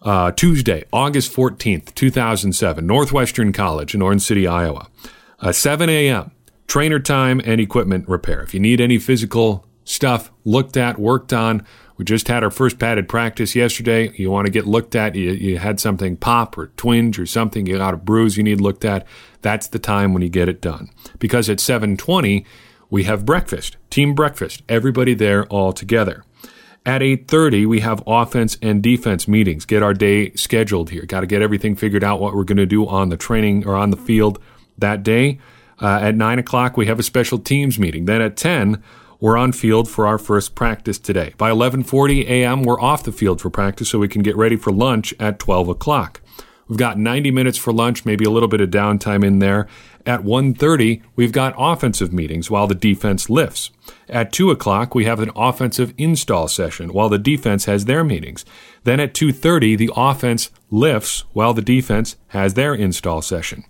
Uh, 0.02 0.32
Tuesday, 0.32 0.82
August 0.93 1.32
14th, 1.32 1.94
2007, 1.94 2.84
Northwestern 2.84 3.52
College 3.52 3.94
in 3.94 4.02
Orange 4.02 4.22
City, 4.22 4.49
Iowa. 4.49 4.88
Uh, 5.38 5.52
7 5.52 5.88
a.m., 5.88 6.32
trainer 6.67 6.99
time 6.99 7.40
and 7.44 7.60
equipment 7.60 8.08
repair. 8.08 8.43
If 8.43 8.55
you 8.55 8.58
need 8.58 8.81
any 8.81 8.99
physical 8.99 9.64
stuff 9.84 10.32
looked 10.44 10.76
at, 10.76 10.99
worked 10.99 11.32
on, 11.32 11.64
we 11.96 12.05
just 12.05 12.29
had 12.29 12.43
our 12.43 12.50
first 12.50 12.79
padded 12.79 13.08
practice 13.08 13.55
yesterday. 13.55 14.13
You 14.17 14.31
want 14.31 14.46
to 14.46 14.53
get 14.53 14.67
looked 14.67 14.94
at, 14.94 15.15
you, 15.15 15.31
you 15.31 15.58
had 15.58 15.79
something 15.79 16.17
pop 16.17 16.58
or 16.58 16.69
twinge 16.77 17.19
or 17.19 17.27
something, 17.27 17.67
you 17.67 17.79
got 17.79 17.94
a 17.94 17.98
bruise 17.98 18.36
you 18.36 18.43
need 18.43 18.60
looked 18.60 18.84
at. 18.84 19.06
That's 19.43 19.69
the 19.69 19.79
time 19.79 20.13
when 20.13 20.22
you 20.22 20.29
get 20.29 20.48
it 20.48 20.60
done. 20.60 20.91
Because 21.19 21.48
at 21.48 21.60
720, 21.60 22.44
we 22.91 23.05
have 23.05 23.24
breakfast, 23.24 23.77
team 23.91 24.15
breakfast, 24.15 24.63
everybody 24.69 25.15
there 25.15 25.46
all 25.46 25.72
together. 25.72 26.24
At 26.86 27.01
8:30 27.01 27.67
we 27.67 27.81
have 27.81 28.03
offense 28.06 28.58
and 28.60 28.82
defense 28.82 29.27
meetings. 29.27 29.65
Get 29.65 29.82
our 29.82 29.94
day 29.94 30.32
scheduled 30.34 30.91
here. 30.91 31.06
Got 31.06 31.20
to 31.20 31.27
get 31.27 31.41
everything 31.41 31.77
figured 31.77 32.05
out 32.05 32.20
what 32.20 32.34
we're 32.34 32.44
going 32.44 32.58
to 32.58 32.67
do 32.67 32.86
on 32.86 33.08
the 33.08 33.17
training 33.17 33.67
or 33.67 33.74
on 33.74 33.89
the 33.91 33.96
field 33.96 34.39
that 34.77 35.03
day. 35.03 35.39
Uh, 35.81 35.98
at 36.03 36.15
9 36.15 36.39
o'clock 36.39 36.77
we 36.77 36.86
have 36.86 36.98
a 36.98 37.03
special 37.03 37.39
teams 37.39 37.79
meeting. 37.79 38.05
Then 38.05 38.20
at 38.20 38.36
10 38.36 38.82
we're 39.24 39.38
on 39.38 39.52
field 39.52 39.88
for 39.88 40.06
our 40.06 40.19
first 40.19 40.54
practice 40.54 40.98
today. 40.98 41.32
By 41.38 41.48
11:40 41.48 42.28
a.m., 42.28 42.62
we're 42.62 42.78
off 42.78 43.04
the 43.04 43.10
field 43.10 43.40
for 43.40 43.48
practice 43.48 43.88
so 43.88 43.98
we 43.98 44.06
can 44.06 44.20
get 44.20 44.36
ready 44.36 44.54
for 44.54 44.70
lunch 44.70 45.14
at 45.19 45.38
12 45.38 45.69
o'clock. 45.69 46.20
We've 46.69 46.78
got 46.78 46.98
90 46.98 47.31
minutes 47.31 47.56
for 47.56 47.72
lunch, 47.72 48.04
maybe 48.04 48.26
a 48.26 48.31
little 48.31 48.50
bit 48.50 48.60
of 48.60 48.69
downtime 48.69 49.24
in 49.24 49.38
there. 49.38 49.66
At 50.04 50.24
1.30, 50.24 51.00
we've 51.16 51.32
got 51.32 51.54
offensive 51.56 52.12
meetings 52.12 52.50
while 52.50 52.66
the 52.66 52.74
defense 52.74 53.31
lifts. 53.31 53.70
At 54.10 54.31
2 54.31 54.50
o'clock, 54.50 54.94
we 54.94 55.06
have 55.06 55.20
an 55.20 55.31
offensive 55.34 55.94
install 55.96 56.46
session 56.46 56.93
while 56.93 57.08
the 57.08 57.19
defense 57.19 57.64
has 57.64 57.86
their 57.86 58.04
meetings. 58.04 58.44
Then 58.82 59.00
at 59.00 59.14
2.30, 59.14 59.78
the 59.78 59.90
offense 59.96 60.50
lifts 60.70 61.24
while 61.32 61.54
the 61.54 61.62
defense 61.62 62.16
has 62.28 62.52
their 62.52 62.74
install 62.74 63.22
session. 63.22 63.64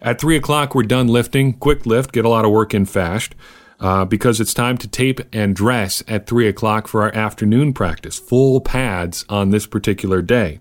At 0.00 0.18
3 0.18 0.38
o'clock, 0.38 0.74
we're 0.74 0.84
done 0.84 1.08
lifting, 1.08 1.52
quick 1.52 1.84
lift, 1.84 2.12
get 2.12 2.24
a 2.24 2.30
lot 2.30 2.46
of 2.46 2.50
work 2.50 2.72
in 2.72 2.86
fast 2.86 3.34
uh, 3.80 4.04
because 4.04 4.40
it's 4.40 4.54
time 4.54 4.78
to 4.78 4.88
tape 4.88 5.20
and 5.32 5.54
dress 5.54 6.02
at 6.08 6.26
3 6.26 6.48
o'clock 6.48 6.88
for 6.88 7.02
our 7.02 7.14
afternoon 7.14 7.72
practice. 7.72 8.18
Full 8.18 8.60
pads 8.60 9.24
on 9.28 9.50
this 9.50 9.66
particular 9.66 10.22
day. 10.22 10.60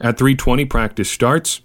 At 0.00 0.18
3.20, 0.18 0.68
practice 0.68 1.10
starts. 1.10 1.60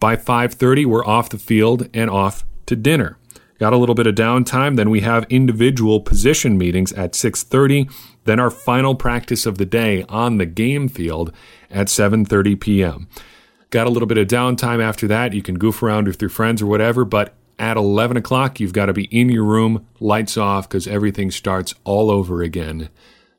By 0.00 0.16
5.30, 0.16 0.86
we're 0.86 1.06
off 1.06 1.28
the 1.28 1.38
field 1.38 1.88
and 1.94 2.10
off 2.10 2.44
to 2.66 2.76
dinner. 2.76 3.18
Got 3.58 3.72
a 3.72 3.76
little 3.76 3.94
bit 3.94 4.08
of 4.08 4.16
downtime. 4.16 4.74
Then 4.74 4.90
we 4.90 5.00
have 5.00 5.24
individual 5.30 6.00
position 6.00 6.58
meetings 6.58 6.92
at 6.94 7.12
6.30. 7.12 7.92
Then 8.24 8.40
our 8.40 8.50
final 8.50 8.96
practice 8.96 9.46
of 9.46 9.58
the 9.58 9.64
day 9.64 10.04
on 10.08 10.38
the 10.38 10.46
game 10.46 10.88
field 10.88 11.32
at 11.70 11.86
7.30 11.86 12.60
p.m. 12.60 13.08
Got 13.70 13.86
a 13.86 13.90
little 13.90 14.08
bit 14.08 14.18
of 14.18 14.26
downtime 14.26 14.82
after 14.82 15.06
that. 15.06 15.32
You 15.32 15.42
can 15.42 15.58
goof 15.58 15.82
around 15.82 16.08
with 16.08 16.20
your 16.20 16.28
friends 16.28 16.60
or 16.60 16.66
whatever, 16.66 17.04
but 17.04 17.34
at 17.62 17.76
11 17.76 18.16
o'clock, 18.16 18.58
you've 18.58 18.72
got 18.72 18.86
to 18.86 18.92
be 18.92 19.04
in 19.04 19.28
your 19.28 19.44
room, 19.44 19.86
lights 20.00 20.36
off, 20.36 20.68
because 20.68 20.88
everything 20.88 21.30
starts 21.30 21.74
all 21.84 22.10
over 22.10 22.42
again 22.42 22.88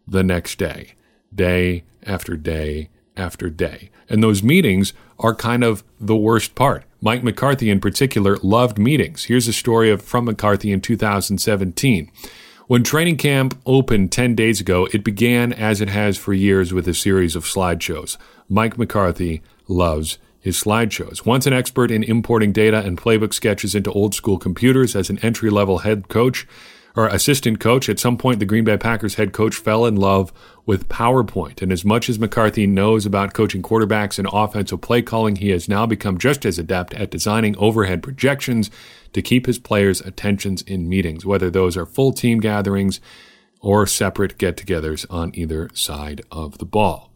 the 0.08 0.24
next 0.24 0.58
day, 0.58 0.94
day 1.36 1.84
after 2.06 2.38
day 2.38 2.90
after 3.18 3.50
day. 3.50 3.92
And 4.08 4.24
those 4.24 4.42
meetings 4.42 4.94
are 5.20 5.36
kind 5.36 5.62
of 5.62 5.84
the 6.00 6.16
worst 6.16 6.56
part. 6.56 6.86
Mike 7.02 7.22
McCarthy, 7.22 7.70
in 7.70 7.82
particular, 7.82 8.38
loved 8.42 8.78
meetings. 8.80 9.26
Here's 9.26 9.50
a 9.50 9.54
story 9.54 9.92
of, 9.92 10.02
from 10.02 10.24
McCarthy 10.24 10.72
in 10.72 10.80
2017. 10.80 12.10
When 12.68 12.84
training 12.84 13.18
camp 13.18 13.60
opened 13.66 14.14
10 14.14 14.36
days 14.36 14.62
ago, 14.62 14.88
it 14.94 15.04
began 15.04 15.52
as 15.52 15.82
it 15.82 15.90
has 15.90 16.18
for 16.18 16.34
years 16.34 16.74
with 16.74 16.88
a 16.88 16.94
series 16.94 17.36
of 17.36 17.44
slideshows. 17.44 18.16
Mike 18.48 18.78
McCarthy 18.78 19.42
loves 19.68 20.18
his 20.44 20.62
slideshows. 20.62 21.26
Once 21.26 21.48
an 21.48 21.54
expert 21.54 21.90
in 21.90 22.04
importing 22.04 22.52
data 22.52 22.80
and 22.80 22.98
playbook 22.98 23.34
sketches 23.34 23.74
into 23.74 23.92
old 23.94 24.14
school 24.14 24.38
computers 24.38 24.94
as 24.94 25.10
an 25.10 25.18
entry 25.20 25.50
level 25.50 25.80
head 25.80 26.10
coach, 26.10 26.46
or 26.96 27.08
assistant 27.08 27.60
coach. 27.60 27.90
At 27.90 28.00
some 28.00 28.18
point, 28.18 28.40
the 28.40 28.46
Green 28.46 28.64
Bay 28.64 28.78
Packers 28.78 29.16
head 29.16 29.34
coach 29.34 29.56
fell 29.56 29.86
in 29.86 29.96
love 29.96 30.32
with 30.66 30.90
PowerPoint. 30.90 31.62
And 31.62 31.72
as 31.72 31.84
much 31.84 32.10
as 32.10 32.20
McCarthy 32.20 32.68
knows 32.68 33.06
about 33.06 33.34
coaching 33.34 33.62
quarterbacks 33.62 34.20
and 34.20 34.28
offensive 34.32 34.82
play 34.82 35.02
calling, 35.02 35.38
he 35.38 35.50
has 35.50 35.68
now 35.68 35.86
become 35.86 36.18
just 36.18 36.46
as 36.46 36.60
adept 36.60 36.94
at 36.94 37.10
designing 37.10 37.58
overhead 37.58 38.04
projections 38.04 38.70
to 39.14 39.22
keep 39.22 39.46
his 39.46 39.60
players' 39.60 40.02
attentions 40.02 40.62
in 40.62 40.90
meetings, 40.90 41.26
whether 41.26 41.50
those 41.50 41.76
are 41.76 41.86
full 41.86 42.14
team 42.14 42.40
gatherings 42.40 43.00
or 43.60 43.88
separate 43.88 44.38
get 44.38 44.58
togethers 44.58 45.06
on 45.10 45.32
either 45.34 45.70
side 45.74 46.22
of 46.32 46.58
the 46.58 46.66
ball. 46.66 47.12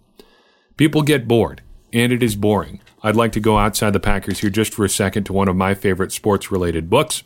People 0.75 1.01
get 1.01 1.27
bored, 1.27 1.61
and 1.93 2.11
it 2.11 2.23
is 2.23 2.35
boring. 2.35 2.81
I'd 3.03 3.15
like 3.15 3.31
to 3.33 3.39
go 3.39 3.57
outside 3.57 3.93
the 3.93 3.99
Packers 3.99 4.39
here 4.39 4.49
just 4.49 4.73
for 4.73 4.83
a 4.83 4.89
second 4.89 5.25
to 5.25 5.33
one 5.33 5.47
of 5.47 5.55
my 5.55 5.73
favorite 5.73 6.11
sports 6.11 6.51
related 6.51 6.89
books. 6.89 7.23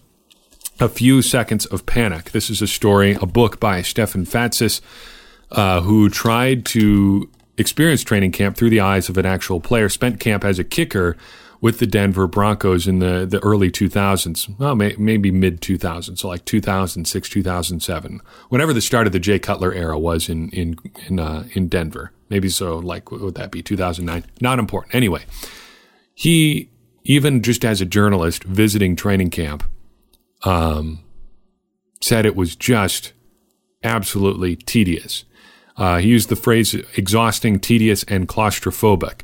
A 0.80 0.90
Few 0.90 1.22
Seconds 1.22 1.66
of 1.68 1.86
Panic. 1.86 2.32
This 2.32 2.50
is 2.50 2.62
a 2.62 2.68
story, 2.68 3.18
a 3.22 3.26
book 3.26 3.60
by 3.60 3.82
Stefan 3.82 4.26
Fatsis, 4.26 4.82
uh, 5.52 5.82
who 5.82 6.10
tried 6.10 6.66
to 6.68 7.30
experience 7.58 8.04
training 8.04 8.32
camp 8.32 8.58
through 8.58 8.72
the 8.72 8.80
eyes 8.80 9.08
of 9.08 9.18
an 9.18 9.26
actual 9.26 9.60
player, 9.60 9.90
spent 9.90 10.20
camp 10.20 10.44
as 10.44 10.58
a 10.60 10.64
kicker 10.64 11.16
with 11.62 11.78
the 11.78 11.86
Denver 11.86 12.28
Broncos 12.28 12.88
in 12.88 13.00
the, 13.00 13.26
the 13.26 13.40
early 13.44 13.70
2000s, 13.70 14.58
well, 14.58 14.76
may, 14.76 14.96
maybe 14.98 15.30
mid 15.30 15.62
2000s, 15.62 16.18
so 16.18 16.28
like 16.28 16.44
2006, 16.44 17.30
2007, 17.30 18.22
whenever 18.50 18.74
the 18.74 18.82
start 18.82 19.06
of 19.06 19.14
the 19.14 19.20
Jay 19.20 19.38
Cutler 19.38 19.72
era 19.72 19.98
was 19.98 20.28
in 20.28 20.50
in 20.50 20.78
in, 21.08 21.20
uh, 21.20 21.48
in 21.54 21.68
Denver. 21.68 22.12
Maybe 22.32 22.48
so, 22.48 22.78
like 22.78 23.12
what 23.12 23.20
would 23.20 23.36
that 23.36 23.52
be 23.52 23.62
2009? 23.62 24.24
Not 24.40 24.58
important. 24.58 24.96
Anyway, 24.96 25.26
he 26.16 26.70
even 27.04 27.44
just 27.44 27.66
as 27.66 27.82
a 27.82 27.86
journalist 27.86 28.46
visiting 28.46 28.96
training 28.96 29.32
camp 29.32 29.66
um, 30.44 31.04
said 32.00 32.26
it 32.26 32.38
was 32.38 32.56
just 32.56 33.12
absolutely 33.84 34.56
tedious. 34.56 35.26
Uh, 35.76 35.98
he 35.98 36.08
used 36.08 36.30
the 36.30 36.38
phrase 36.38 36.74
exhausting, 36.96 37.60
tedious, 37.60 38.04
and 38.04 38.30
claustrophobic. 38.30 39.24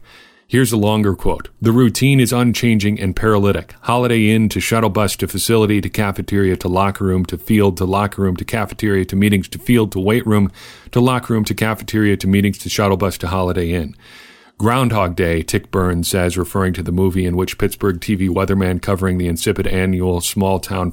Here's 0.50 0.72
a 0.72 0.78
longer 0.78 1.14
quote. 1.14 1.50
The 1.62 1.74
routine 1.74 2.22
is 2.22 2.32
unchanging 2.32 3.02
and 3.02 3.14
paralytic. 3.14 3.76
Holiday 3.82 4.30
Inn 4.30 4.48
to 4.48 4.62
shuttle 4.62 4.90
bus 4.90 5.18
to 5.18 5.28
facility 5.28 5.82
to 5.82 5.90
cafeteria 5.90 6.56
to 6.56 6.70
locker 6.70 7.04
room 7.04 7.26
to 7.26 7.38
field 7.38 7.76
to 7.76 7.84
locker 7.84 8.22
room 8.22 8.38
to 8.38 8.46
cafeteria 8.46 9.04
to 9.04 9.18
meetings 9.18 9.50
to 9.50 9.60
field 9.60 9.92
to 9.92 10.00
weight 10.00 10.26
room 10.26 10.50
to 10.92 11.02
locker 11.02 11.34
room 11.34 11.44
to 11.44 11.54
cafeteria 11.54 12.16
to 12.16 12.28
meetings 12.28 12.60
to 12.60 12.70
shuttle 12.70 12.96
bus 12.96 13.18
to 13.18 13.28
Holiday 13.28 13.74
Inn. 13.74 13.94
Groundhog 14.60 15.16
Day, 15.16 15.44
Tick 15.44 15.70
Burns 15.70 16.08
says, 16.08 16.36
referring 16.36 16.74
to 16.74 16.82
the 16.82 16.92
movie 16.92 17.28
in 17.28 17.38
which 17.38 17.60
Pittsburgh 17.60 18.00
TV 18.00 18.28
weatherman 18.28 18.82
covering 18.82 19.20
the 19.20 19.28
insipid 19.28 19.68
annual 19.68 20.20
small 20.20 20.60
town 20.60 20.92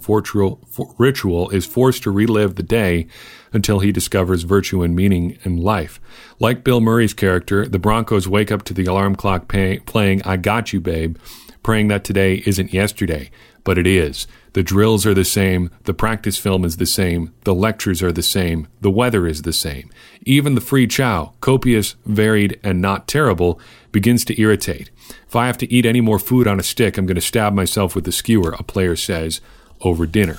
ritual 0.98 1.48
is 1.48 1.64
forced 1.64 2.02
to 2.02 2.10
relive 2.10 2.56
the 2.56 2.62
day 2.62 3.06
until 3.54 3.78
he 3.78 3.90
discovers 3.90 4.42
virtue 4.42 4.82
and 4.82 4.94
meaning 4.94 5.38
in 5.44 5.56
life. 5.56 5.98
Like 6.38 6.62
Bill 6.62 6.82
Murray's 6.82 7.14
character, 7.14 7.66
the 7.66 7.78
Broncos 7.78 8.28
wake 8.28 8.52
up 8.52 8.64
to 8.64 8.74
the 8.74 8.84
alarm 8.84 9.16
clock 9.16 9.48
pay- 9.48 9.78
playing 9.78 10.20
I 10.24 10.36
Got 10.36 10.74
You 10.74 10.80
Babe, 10.82 11.16
praying 11.62 11.88
that 11.88 12.04
today 12.04 12.42
isn't 12.44 12.74
yesterday, 12.74 13.30
but 13.64 13.78
it 13.78 13.86
is. 13.86 14.26
The 14.52 14.62
drills 14.62 15.04
are 15.04 15.14
the 15.14 15.24
same, 15.24 15.70
the 15.82 15.94
practice 15.94 16.38
film 16.38 16.64
is 16.64 16.76
the 16.76 16.86
same, 16.86 17.32
the 17.42 17.54
lectures 17.54 18.02
are 18.02 18.12
the 18.12 18.22
same, 18.22 18.68
the 18.80 18.90
weather 18.90 19.26
is 19.26 19.42
the 19.42 19.52
same. 19.52 19.90
Even 20.24 20.54
the 20.54 20.60
free 20.60 20.86
chow, 20.86 21.32
copious, 21.40 21.96
varied, 22.06 22.60
and 22.62 22.80
not 22.80 23.08
terrible, 23.08 23.58
begins 23.90 24.24
to 24.26 24.40
irritate. 24.40 24.90
If 25.26 25.34
I 25.34 25.46
have 25.46 25.58
to 25.58 25.72
eat 25.72 25.86
any 25.86 26.00
more 26.00 26.20
food 26.20 26.46
on 26.46 26.60
a 26.60 26.62
stick, 26.62 26.96
I'm 26.96 27.06
going 27.06 27.16
to 27.16 27.20
stab 27.20 27.52
myself 27.52 27.96
with 27.96 28.04
the 28.04 28.12
skewer, 28.12 28.54
a 28.56 28.62
player 28.62 28.94
says, 28.94 29.40
over 29.80 30.06
dinner. 30.06 30.38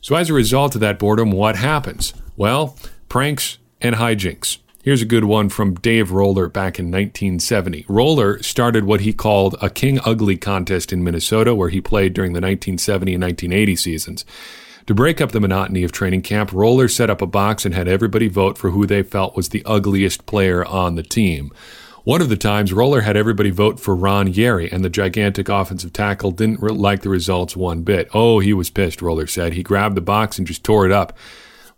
So, 0.00 0.16
as 0.16 0.30
a 0.30 0.34
result 0.34 0.74
of 0.74 0.80
that 0.80 0.98
boredom, 0.98 1.30
what 1.30 1.56
happens? 1.56 2.14
Well, 2.36 2.76
pranks 3.08 3.58
and 3.80 3.96
hijinks. 3.96 4.58
Here's 4.82 5.02
a 5.02 5.06
good 5.06 5.24
one 5.24 5.50
from 5.50 5.74
Dave 5.74 6.10
Roller 6.10 6.48
back 6.48 6.78
in 6.78 6.86
1970. 6.86 7.84
Roller 7.86 8.42
started 8.42 8.84
what 8.84 9.02
he 9.02 9.12
called 9.12 9.54
a 9.60 9.68
King 9.68 10.00
Ugly 10.06 10.38
contest 10.38 10.90
in 10.90 11.04
Minnesota, 11.04 11.54
where 11.54 11.68
he 11.68 11.82
played 11.82 12.14
during 12.14 12.32
the 12.32 12.40
1970 12.40 13.12
and 13.12 13.22
1980 13.22 13.76
seasons. 13.76 14.24
To 14.86 14.94
break 14.94 15.20
up 15.20 15.32
the 15.32 15.40
monotony 15.40 15.84
of 15.84 15.92
training 15.92 16.22
camp, 16.22 16.50
Roller 16.50 16.88
set 16.88 17.10
up 17.10 17.20
a 17.20 17.26
box 17.26 17.66
and 17.66 17.74
had 17.74 17.88
everybody 17.88 18.26
vote 18.26 18.56
for 18.56 18.70
who 18.70 18.86
they 18.86 19.02
felt 19.02 19.36
was 19.36 19.50
the 19.50 19.62
ugliest 19.66 20.24
player 20.24 20.64
on 20.64 20.94
the 20.94 21.02
team. 21.02 21.52
One 22.04 22.22
of 22.22 22.30
the 22.30 22.36
times, 22.38 22.72
Roller 22.72 23.02
had 23.02 23.18
everybody 23.18 23.50
vote 23.50 23.78
for 23.78 23.94
Ron 23.94 24.32
Yary, 24.32 24.72
and 24.72 24.82
the 24.82 24.88
gigantic 24.88 25.50
offensive 25.50 25.92
tackle 25.92 26.30
didn't 26.30 26.62
like 26.62 27.02
the 27.02 27.10
results 27.10 27.54
one 27.54 27.82
bit. 27.82 28.08
Oh, 28.14 28.38
he 28.38 28.54
was 28.54 28.70
pissed, 28.70 29.02
Roller 29.02 29.26
said. 29.26 29.52
He 29.52 29.62
grabbed 29.62 29.94
the 29.94 30.00
box 30.00 30.38
and 30.38 30.46
just 30.46 30.64
tore 30.64 30.86
it 30.86 30.92
up 30.92 31.18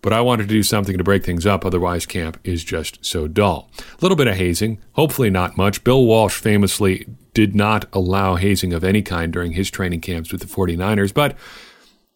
but 0.02 0.12
I 0.12 0.20
wanted 0.20 0.48
to 0.48 0.54
do 0.54 0.62
something 0.62 0.98
to 0.98 1.04
break 1.04 1.24
things 1.24 1.46
up, 1.46 1.64
otherwise, 1.64 2.06
camp 2.06 2.38
is 2.44 2.64
just 2.64 3.04
so 3.04 3.28
dull. 3.28 3.70
A 3.78 4.02
little 4.02 4.16
bit 4.16 4.26
of 4.26 4.36
hazing, 4.36 4.78
hopefully 4.92 5.30
not 5.30 5.56
much. 5.56 5.84
Bill 5.84 6.04
Walsh 6.04 6.34
famously 6.34 7.06
did 7.34 7.54
not 7.54 7.86
allow 7.92 8.34
hazing 8.36 8.72
of 8.72 8.84
any 8.84 9.00
kind 9.00 9.32
during 9.32 9.52
his 9.52 9.70
training 9.70 10.00
camps 10.00 10.32
with 10.32 10.40
the 10.40 10.46
49ers, 10.46 11.14
but 11.14 11.36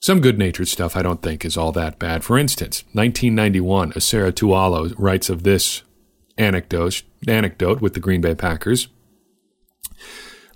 some 0.00 0.20
good 0.20 0.38
natured 0.38 0.68
stuff 0.68 0.96
I 0.96 1.02
don't 1.02 1.22
think 1.22 1.44
is 1.44 1.56
all 1.56 1.72
that 1.72 1.98
bad. 1.98 2.22
For 2.22 2.36
instance, 2.36 2.84
1991, 2.92 3.92
Esera 3.92 4.32
Tuaolo 4.32 4.92
writes 4.98 5.30
of 5.30 5.42
this 5.42 5.82
anecdote, 6.36 7.02
anecdote 7.26 7.80
with 7.80 7.94
the 7.94 8.00
Green 8.00 8.20
Bay 8.20 8.34
Packers. 8.34 8.88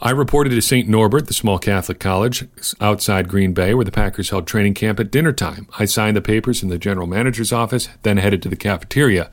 I 0.02 0.10
reported 0.12 0.50
to 0.50 0.62
St. 0.62 0.88
Norbert, 0.88 1.26
the 1.26 1.34
small 1.34 1.58
Catholic 1.58 2.00
college 2.00 2.46
outside 2.80 3.28
Green 3.28 3.52
Bay, 3.52 3.74
where 3.74 3.84
the 3.84 3.92
Packers 3.92 4.30
held 4.30 4.46
training 4.46 4.72
camp 4.72 4.98
at 4.98 5.10
dinner 5.10 5.32
time. 5.32 5.68
I 5.78 5.84
signed 5.84 6.16
the 6.16 6.22
papers 6.22 6.62
in 6.62 6.70
the 6.70 6.78
general 6.78 7.06
manager's 7.06 7.52
office, 7.52 7.88
then 8.02 8.16
headed 8.16 8.42
to 8.42 8.48
the 8.48 8.56
cafeteria. 8.56 9.30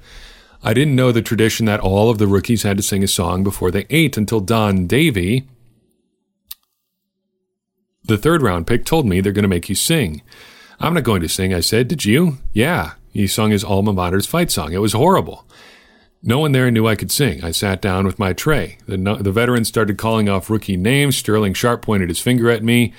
I 0.62 0.74
didn't 0.74 0.96
know 0.96 1.14
the 1.14 1.22
tradition 1.22 1.66
that 1.68 1.80
all 1.80 2.10
of 2.10 2.18
the 2.18 2.28
rookies 2.28 2.64
had 2.64 2.76
to 2.78 2.84
sing 2.84 3.02
a 3.02 3.08
song 3.08 3.44
before 3.46 3.72
they 3.72 3.86
ate 3.90 4.18
until 4.18 4.42
Don 4.42 4.88
Davey, 4.88 5.48
the 8.04 8.18
third 8.18 8.42
round 8.42 8.68
pick, 8.68 8.84
told 8.84 9.06
me 9.06 9.22
they're 9.22 9.32
going 9.32 9.44
to 9.44 9.50
make 9.50 9.70
you 9.70 9.76
sing. 9.76 10.22
I'm 10.80 10.94
not 10.94 11.04
going 11.04 11.22
to 11.22 11.30
sing, 11.30 11.54
I 11.54 11.62
said. 11.62 11.88
Did 11.88 12.04
you? 12.04 12.40
Yeah. 12.52 12.94
He 13.12 13.26
sung 13.26 13.52
his 13.52 13.64
alma 13.64 13.94
mater's 13.94 14.28
fight 14.28 14.52
song. 14.52 14.74
It 14.74 14.82
was 14.82 14.94
horrible. 14.94 15.48
No 16.24 16.40
one 16.40 16.52
there 16.52 16.72
knew 16.72 16.88
I 16.88 16.96
could 16.96 17.12
sing. 17.12 17.44
I 17.44 17.52
sat 17.52 17.82
down 17.82 18.06
with 18.06 18.20
my 18.20 18.34
tray. 18.34 18.78
The, 18.88 18.98
the 19.22 19.32
veterans 19.32 19.68
started 19.68 19.98
calling 19.98 20.28
off 20.28 20.50
rookie 20.50 20.78
names. 20.78 21.18
Sterling 21.18 21.54
Sharpe 21.54 21.84
pointed 21.84 22.10
his 22.10 22.20
finger 22.20 22.50
at 22.50 22.64
me. 22.64 22.94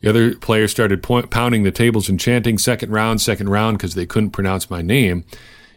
The 0.00 0.10
other 0.10 0.34
players 0.34 0.70
started 0.70 1.02
point, 1.02 1.30
pounding 1.30 1.62
the 1.62 1.70
tables 1.70 2.08
and 2.08 2.20
chanting 2.20 2.58
second 2.58 2.90
round, 2.90 3.20
second 3.20 3.48
round 3.48 3.78
because 3.78 3.94
they 3.94 4.06
couldn't 4.06 4.30
pronounce 4.30 4.68
my 4.68 4.82
name. 4.82 5.24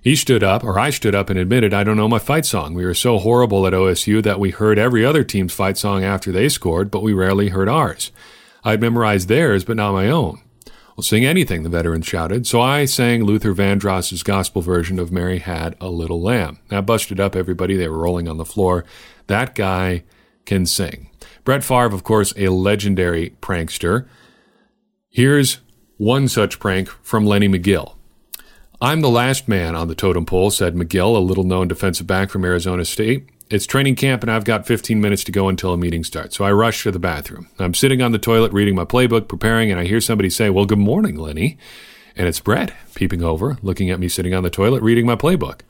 He 0.02 0.16
stood 0.16 0.44
up, 0.44 0.64
or 0.64 0.80
I 0.80 0.90
stood 0.90 1.16
up 1.16 1.30
and 1.30 1.38
admitted, 1.38 1.74
I 1.74 1.84
don't 1.84 1.98
know 1.98 2.08
my 2.08 2.20
fight 2.20 2.46
song. 2.46 2.74
We 2.74 2.86
were 2.86 2.94
so 2.94 3.20
horrible 3.20 3.68
at 3.68 3.74
OSU 3.74 4.24
that 4.24 4.40
we 4.40 4.52
heard 4.52 4.80
every 4.80 5.04
other 5.06 5.24
team's 5.24 5.54
fight 5.54 5.78
song 5.78 6.04
after 6.04 6.32
they 6.32 6.50
scored, 6.50 6.92
but 6.92 7.04
we 7.04 7.14
rarely 7.14 7.50
heard 7.50 7.68
ours. 7.68 8.12
I'd 8.64 8.82
memorized 8.82 9.28
theirs, 9.28 9.64
but 9.66 9.76
not 9.76 9.94
my 9.94 10.10
own. 10.10 10.42
Well, 10.98 11.04
sing 11.04 11.26
anything, 11.26 11.62
the 11.62 11.70
veteran 11.70 12.02
shouted. 12.02 12.48
So 12.48 12.60
I 12.60 12.86
sang 12.86 13.24
Luther 13.24 13.54
Vandross's 13.54 14.24
gospel 14.24 14.64
version 14.64 14.98
of 14.98 15.12
Mary 15.12 15.38
Had 15.38 15.76
a 15.80 15.90
Little 15.90 16.20
Lamb. 16.20 16.58
That 16.70 16.88
busted 16.88 17.20
up 17.20 17.36
everybody. 17.36 17.78
They 17.78 17.88
were 17.88 18.00
rolling 18.00 18.28
on 18.28 18.38
the 18.38 18.46
floor. 18.46 18.84
That 19.28 19.54
guy 19.54 20.06
can 20.46 20.66
sing. 20.66 21.12
Brett 21.44 21.64
Favre, 21.64 21.94
of 21.94 22.04
course, 22.04 22.34
a 22.36 22.48
legendary 22.48 23.36
prankster. 23.44 24.08
Here's 25.08 25.60
one 25.98 26.28
such 26.28 26.60
prank 26.60 26.90
from 27.04 27.28
Lenny 27.28 27.48
McGill. 27.48 27.94
I'm 28.82 29.02
the 29.02 29.10
last 29.10 29.48
man 29.48 29.76
on 29.76 29.90
the 29.90 29.96
totem 29.96 30.26
pole, 30.26 30.50
said 30.50 30.74
McGill, 30.74 31.16
a 31.16 31.20
little 31.20 31.44
known 31.44 31.68
defensive 31.68 32.08
back 32.08 32.32
from 32.32 32.44
Arizona 32.44 32.86
State. 32.86 33.30
It's 33.50 33.66
training 33.66 33.96
camp 33.96 34.24
and 34.24 34.32
I've 34.32 34.44
got 34.44 34.68
15 34.68 35.00
minutes 35.00 35.24
to 35.24 35.32
go 35.32 35.48
until 35.48 35.72
a 35.72 35.78
meeting 35.78 36.04
starts. 36.04 36.36
So 36.36 36.44
I 36.44 36.52
rush 36.52 36.84
to 36.84 36.92
the 36.92 37.00
bathroom. 37.00 37.48
I'm 37.58 37.74
sitting 37.74 38.02
on 38.02 38.12
the 38.12 38.20
toilet 38.20 38.52
reading 38.52 38.76
my 38.76 38.84
playbook, 38.84 39.30
preparing, 39.30 39.72
and 39.72 39.80
I 39.80 39.86
hear 39.86 40.02
somebody 40.02 40.30
say, 40.30 40.50
Well, 40.50 40.66
good 40.66 40.80
morning, 40.80 41.16
Lenny. 41.16 41.58
And 42.18 42.28
it's 42.28 42.42
Brett 42.42 42.74
peeping 42.94 43.24
over, 43.24 43.58
looking 43.62 43.90
at 43.90 44.00
me 44.00 44.10
sitting 44.10 44.34
on 44.34 44.44
the 44.44 44.50
toilet 44.50 44.84
reading 44.84 45.06
my 45.06 45.16
playbook. 45.16 45.62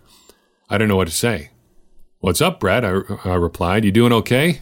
I 0.69 0.77
don't 0.77 0.87
know 0.87 0.95
what 0.95 1.07
to 1.07 1.13
say. 1.13 1.51
What's 2.19 2.41
up, 2.41 2.59
Brett? 2.59 2.83
I, 2.83 3.01
I 3.25 3.35
replied. 3.35 3.85
You 3.85 3.91
doing 3.91 4.13
okay? 4.13 4.61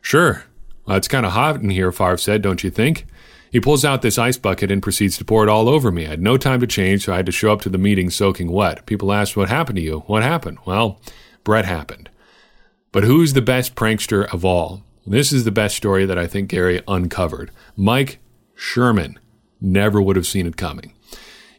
Sure. 0.00 0.44
Well, 0.86 0.96
it's 0.96 1.08
kind 1.08 1.24
of 1.24 1.32
hot 1.32 1.60
in 1.60 1.70
here, 1.70 1.92
Favre 1.92 2.16
said, 2.16 2.42
don't 2.42 2.64
you 2.64 2.70
think? 2.70 3.06
He 3.52 3.60
pulls 3.60 3.84
out 3.84 4.02
this 4.02 4.18
ice 4.18 4.38
bucket 4.38 4.72
and 4.72 4.82
proceeds 4.82 5.16
to 5.18 5.24
pour 5.24 5.44
it 5.44 5.48
all 5.48 5.68
over 5.68 5.92
me. 5.92 6.06
I 6.06 6.10
had 6.10 6.22
no 6.22 6.36
time 6.36 6.60
to 6.60 6.66
change, 6.66 7.04
so 7.04 7.12
I 7.12 7.16
had 7.16 7.26
to 7.26 7.32
show 7.32 7.52
up 7.52 7.62
to 7.62 7.68
the 7.68 7.78
meeting 7.78 8.10
soaking 8.10 8.50
wet. 8.50 8.86
People 8.86 9.12
asked, 9.12 9.36
What 9.36 9.48
happened 9.48 9.76
to 9.76 9.82
you? 9.82 10.00
What 10.06 10.22
happened? 10.24 10.58
Well, 10.66 11.00
Brett 11.44 11.64
happened. 11.64 12.10
But 12.92 13.04
who's 13.04 13.34
the 13.34 13.42
best 13.42 13.74
prankster 13.76 14.32
of 14.32 14.44
all? 14.44 14.82
This 15.06 15.32
is 15.32 15.44
the 15.44 15.52
best 15.52 15.76
story 15.76 16.06
that 16.06 16.18
I 16.18 16.26
think 16.26 16.48
Gary 16.48 16.82
uncovered. 16.88 17.50
Mike 17.76 18.18
Sherman 18.54 19.18
never 19.60 20.02
would 20.02 20.16
have 20.16 20.26
seen 20.26 20.46
it 20.46 20.56
coming. 20.56 20.92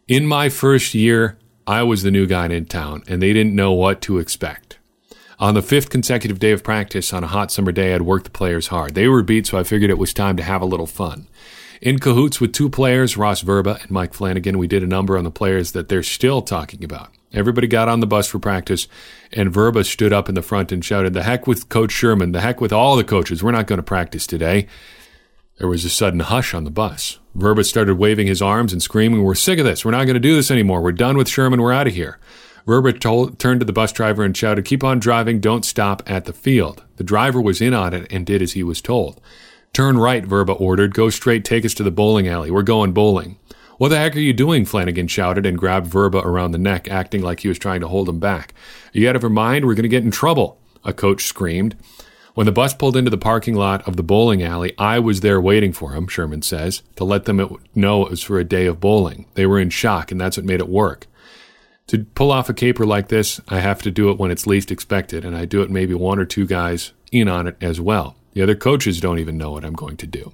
In 0.08 0.26
my 0.26 0.50
first 0.50 0.94
year, 0.94 1.38
I 1.66 1.84
was 1.84 2.04
the 2.04 2.12
new 2.12 2.28
guy 2.28 2.48
in 2.48 2.66
town, 2.66 3.04
and 3.08 3.22
they 3.22 3.32
didn't 3.32 3.56
know 3.56 3.72
what 3.72 4.02
to 4.02 4.20
expect. 4.20 4.78
On 5.40 5.54
the 5.54 5.62
fifth 5.62 5.90
consecutive 5.90 6.38
day 6.38 6.52
of 6.52 6.64
practice 6.64 7.14
on 7.14 7.24
a 7.24 7.28
hot 7.28 7.52
summer 7.52 7.72
day, 7.72 7.96
I'd 7.96 8.02
worked 8.02 8.26
the 8.26 8.32
players 8.32 8.68
hard. 8.68 8.94
They 8.94 9.08
were 9.08 9.24
beat, 9.24 9.48
so 9.48 9.58
I 9.58 9.64
figured 9.64 9.90
it 9.90 9.98
was 9.98 10.14
time 10.14 10.38
to 10.38 10.44
have 10.44 10.62
a 10.62 10.66
little 10.66 10.86
fun. 10.86 11.28
In 11.82 11.98
cahoots 11.98 12.40
with 12.42 12.54
two 12.54 12.70
players, 12.70 13.18
Ross 13.18 13.42
Verba 13.42 13.80
and 13.82 13.90
Mike 13.90 14.14
Flanagan, 14.14 14.58
we 14.58 14.68
did 14.68 14.84
a 14.84 14.88
number 14.88 15.18
on 15.18 15.24
the 15.24 15.32
players 15.32 15.72
that 15.72 15.88
they're 15.90 16.04
still 16.04 16.42
talking 16.42 16.84
about. 16.84 17.10
Everybody 17.34 17.68
got 17.68 17.88
on 17.88 18.02
the 18.02 18.08
bus 18.08 18.28
for 18.28 18.40
practice, 18.40 18.88
and 19.32 19.54
Verba 19.54 19.84
stood 19.84 20.12
up 20.12 20.28
in 20.28 20.36
the 20.36 20.42
front 20.42 20.72
and 20.72 20.84
shouted, 20.84 21.14
The 21.14 21.24
heck 21.24 21.48
with 21.48 21.70
Coach 21.70 21.92
Sherman, 21.92 22.34
the 22.34 22.42
heck 22.42 22.60
with 22.60 22.74
all 22.74 22.96
the 22.96 23.04
coaches. 23.04 23.42
We're 23.42 23.52
not 23.52 23.68
going 23.68 23.78
to 23.78 23.84
practice 23.84 24.28
today. 24.28 24.68
There 25.58 25.68
was 25.68 25.86
a 25.86 25.90
sudden 25.90 26.20
hush 26.22 26.54
on 26.54 26.66
the 26.66 26.72
bus. 26.72 27.20
Verba 27.36 27.64
started 27.64 27.96
waving 27.96 28.28
his 28.28 28.42
arms 28.42 28.74
and 28.74 28.82
screaming, 28.82 29.24
We're 29.24 29.36
sick 29.36 29.60
of 29.60 29.66
this. 29.66 29.86
We're 29.86 29.92
not 29.92 30.06
going 30.06 30.16
to 30.16 30.20
do 30.20 30.36
this 30.36 30.52
anymore. 30.52 30.82
We're 30.82 30.92
done 30.92 31.18
with 31.18 31.30
Sherman. 31.30 31.62
We're 31.62 31.72
out 31.72 31.88
of 31.88 31.94
here. 31.94 32.20
Verba 32.66 32.94
told, 32.94 33.40
turned 33.40 33.62
to 33.62 33.66
the 33.66 33.74
bus 33.74 33.92
driver 33.92 34.24
and 34.24 34.36
shouted, 34.36 34.66
Keep 34.66 34.84
on 34.84 35.00
driving. 35.00 35.40
Don't 35.40 35.64
stop 35.64 36.04
at 36.06 36.26
the 36.26 36.34
field. 36.34 36.84
The 36.98 37.04
driver 37.04 37.40
was 37.40 37.62
in 37.62 37.74
on 37.74 37.94
it 37.94 38.12
and 38.12 38.26
did 38.26 38.42
as 38.42 38.54
he 38.54 38.64
was 38.64 38.82
told. 38.82 39.22
Turn 39.74 39.98
right, 39.98 40.26
Verba 40.26 40.52
ordered. 40.52 40.94
Go 40.94 41.10
straight, 41.10 41.46
take 41.46 41.64
us 41.64 41.74
to 41.76 41.84
the 41.84 41.92
bowling 41.92 42.28
alley. 42.28 42.52
We're 42.52 42.62
going 42.62 42.92
bowling. 42.92 43.38
What 43.82 43.90
the 43.90 43.98
heck 43.98 44.16
are 44.16 44.20
you 44.20 44.32
doing? 44.32 44.66
Flanagan 44.66 45.08
shouted 45.08 45.44
and 45.44 45.58
grabbed 45.58 45.88
Verba 45.88 46.20
around 46.20 46.52
the 46.52 46.60
neck, 46.60 46.88
acting 46.88 47.24
like 47.24 47.40
he 47.40 47.48
was 47.48 47.58
trying 47.58 47.82
to 47.82 47.88
hold 47.88 48.08
him 48.08 48.20
back. 48.20 48.54
Are 48.94 49.00
you 49.00 49.10
out 49.10 49.16
of 49.16 49.24
your 49.24 49.32
mind? 49.32 49.66
We're 49.66 49.74
going 49.74 49.82
to 49.82 49.90
get 49.90 50.04
in 50.04 50.12
trouble, 50.12 50.60
a 50.84 50.94
coach 50.94 51.24
screamed. 51.24 51.76
When 52.36 52.46
the 52.46 52.52
bus 52.52 52.76
pulled 52.76 52.96
into 52.96 53.10
the 53.10 53.18
parking 53.18 53.56
lot 53.56 53.82
of 53.88 53.98
the 53.98 54.04
bowling 54.04 54.44
alley, 54.44 54.76
I 54.78 55.00
was 55.00 55.22
there 55.22 55.42
waiting 55.42 55.74
for 55.74 55.96
him, 55.96 56.08
Sherman 56.08 56.44
says, 56.44 56.84
to 56.98 57.04
let 57.04 57.26
them 57.26 57.58
know 57.74 58.06
it 58.06 58.12
was 58.12 58.22
for 58.22 58.38
a 58.38 58.44
day 58.44 58.68
of 58.68 58.80
bowling. 58.80 59.26
They 59.34 59.48
were 59.48 59.60
in 59.60 59.72
shock, 59.72 60.12
and 60.12 60.22
that's 60.22 60.38
what 60.38 60.46
made 60.46 60.60
it 60.60 60.70
work. 60.70 61.08
To 61.88 62.04
pull 62.04 62.32
off 62.32 62.50
a 62.50 62.54
caper 62.54 62.86
like 62.86 63.08
this, 63.08 63.42
I 63.48 63.62
have 63.62 63.82
to 63.82 63.90
do 63.90 64.12
it 64.12 64.20
when 64.20 64.30
it's 64.30 64.46
least 64.46 64.70
expected, 64.70 65.26
and 65.26 65.36
I 65.36 65.46
do 65.46 65.64
it 65.64 65.72
maybe 65.72 65.96
one 65.96 66.20
or 66.20 66.26
two 66.26 66.46
guys 66.46 66.94
in 67.12 67.28
on 67.28 67.48
it 67.48 67.58
as 67.60 67.82
well. 67.82 68.16
The 68.34 68.44
other 68.44 68.56
coaches 68.56 69.02
don't 69.02 69.18
even 69.18 69.40
know 69.40 69.50
what 69.50 69.66
I'm 69.66 69.74
going 69.74 69.98
to 69.98 70.06
do. 70.06 70.34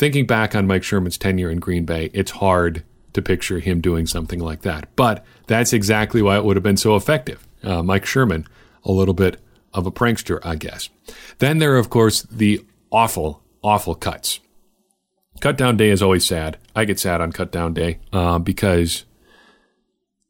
Thinking 0.00 0.24
back 0.24 0.54
on 0.54 0.66
Mike 0.66 0.82
Sherman's 0.82 1.18
tenure 1.18 1.50
in 1.50 1.58
Green 1.58 1.84
Bay, 1.84 2.08
it's 2.14 2.30
hard 2.30 2.84
to 3.12 3.20
picture 3.20 3.58
him 3.58 3.82
doing 3.82 4.06
something 4.06 4.40
like 4.40 4.62
that. 4.62 4.88
But 4.96 5.26
that's 5.46 5.74
exactly 5.74 6.22
why 6.22 6.38
it 6.38 6.44
would 6.46 6.56
have 6.56 6.62
been 6.62 6.78
so 6.78 6.96
effective. 6.96 7.46
Uh, 7.62 7.82
Mike 7.82 8.06
Sherman, 8.06 8.46
a 8.82 8.92
little 8.92 9.12
bit 9.12 9.38
of 9.74 9.86
a 9.86 9.90
prankster, 9.90 10.40
I 10.42 10.56
guess. 10.56 10.88
Then 11.36 11.58
there 11.58 11.74
are, 11.74 11.78
of 11.78 11.90
course, 11.90 12.22
the 12.22 12.64
awful, 12.90 13.42
awful 13.62 13.94
cuts. 13.94 14.40
Cut 15.42 15.58
down 15.58 15.76
day 15.76 15.90
is 15.90 16.02
always 16.02 16.24
sad. 16.24 16.56
I 16.74 16.86
get 16.86 16.98
sad 16.98 17.20
on 17.20 17.30
cut 17.30 17.52
down 17.52 17.74
day 17.74 17.98
uh, 18.10 18.38
because, 18.38 19.04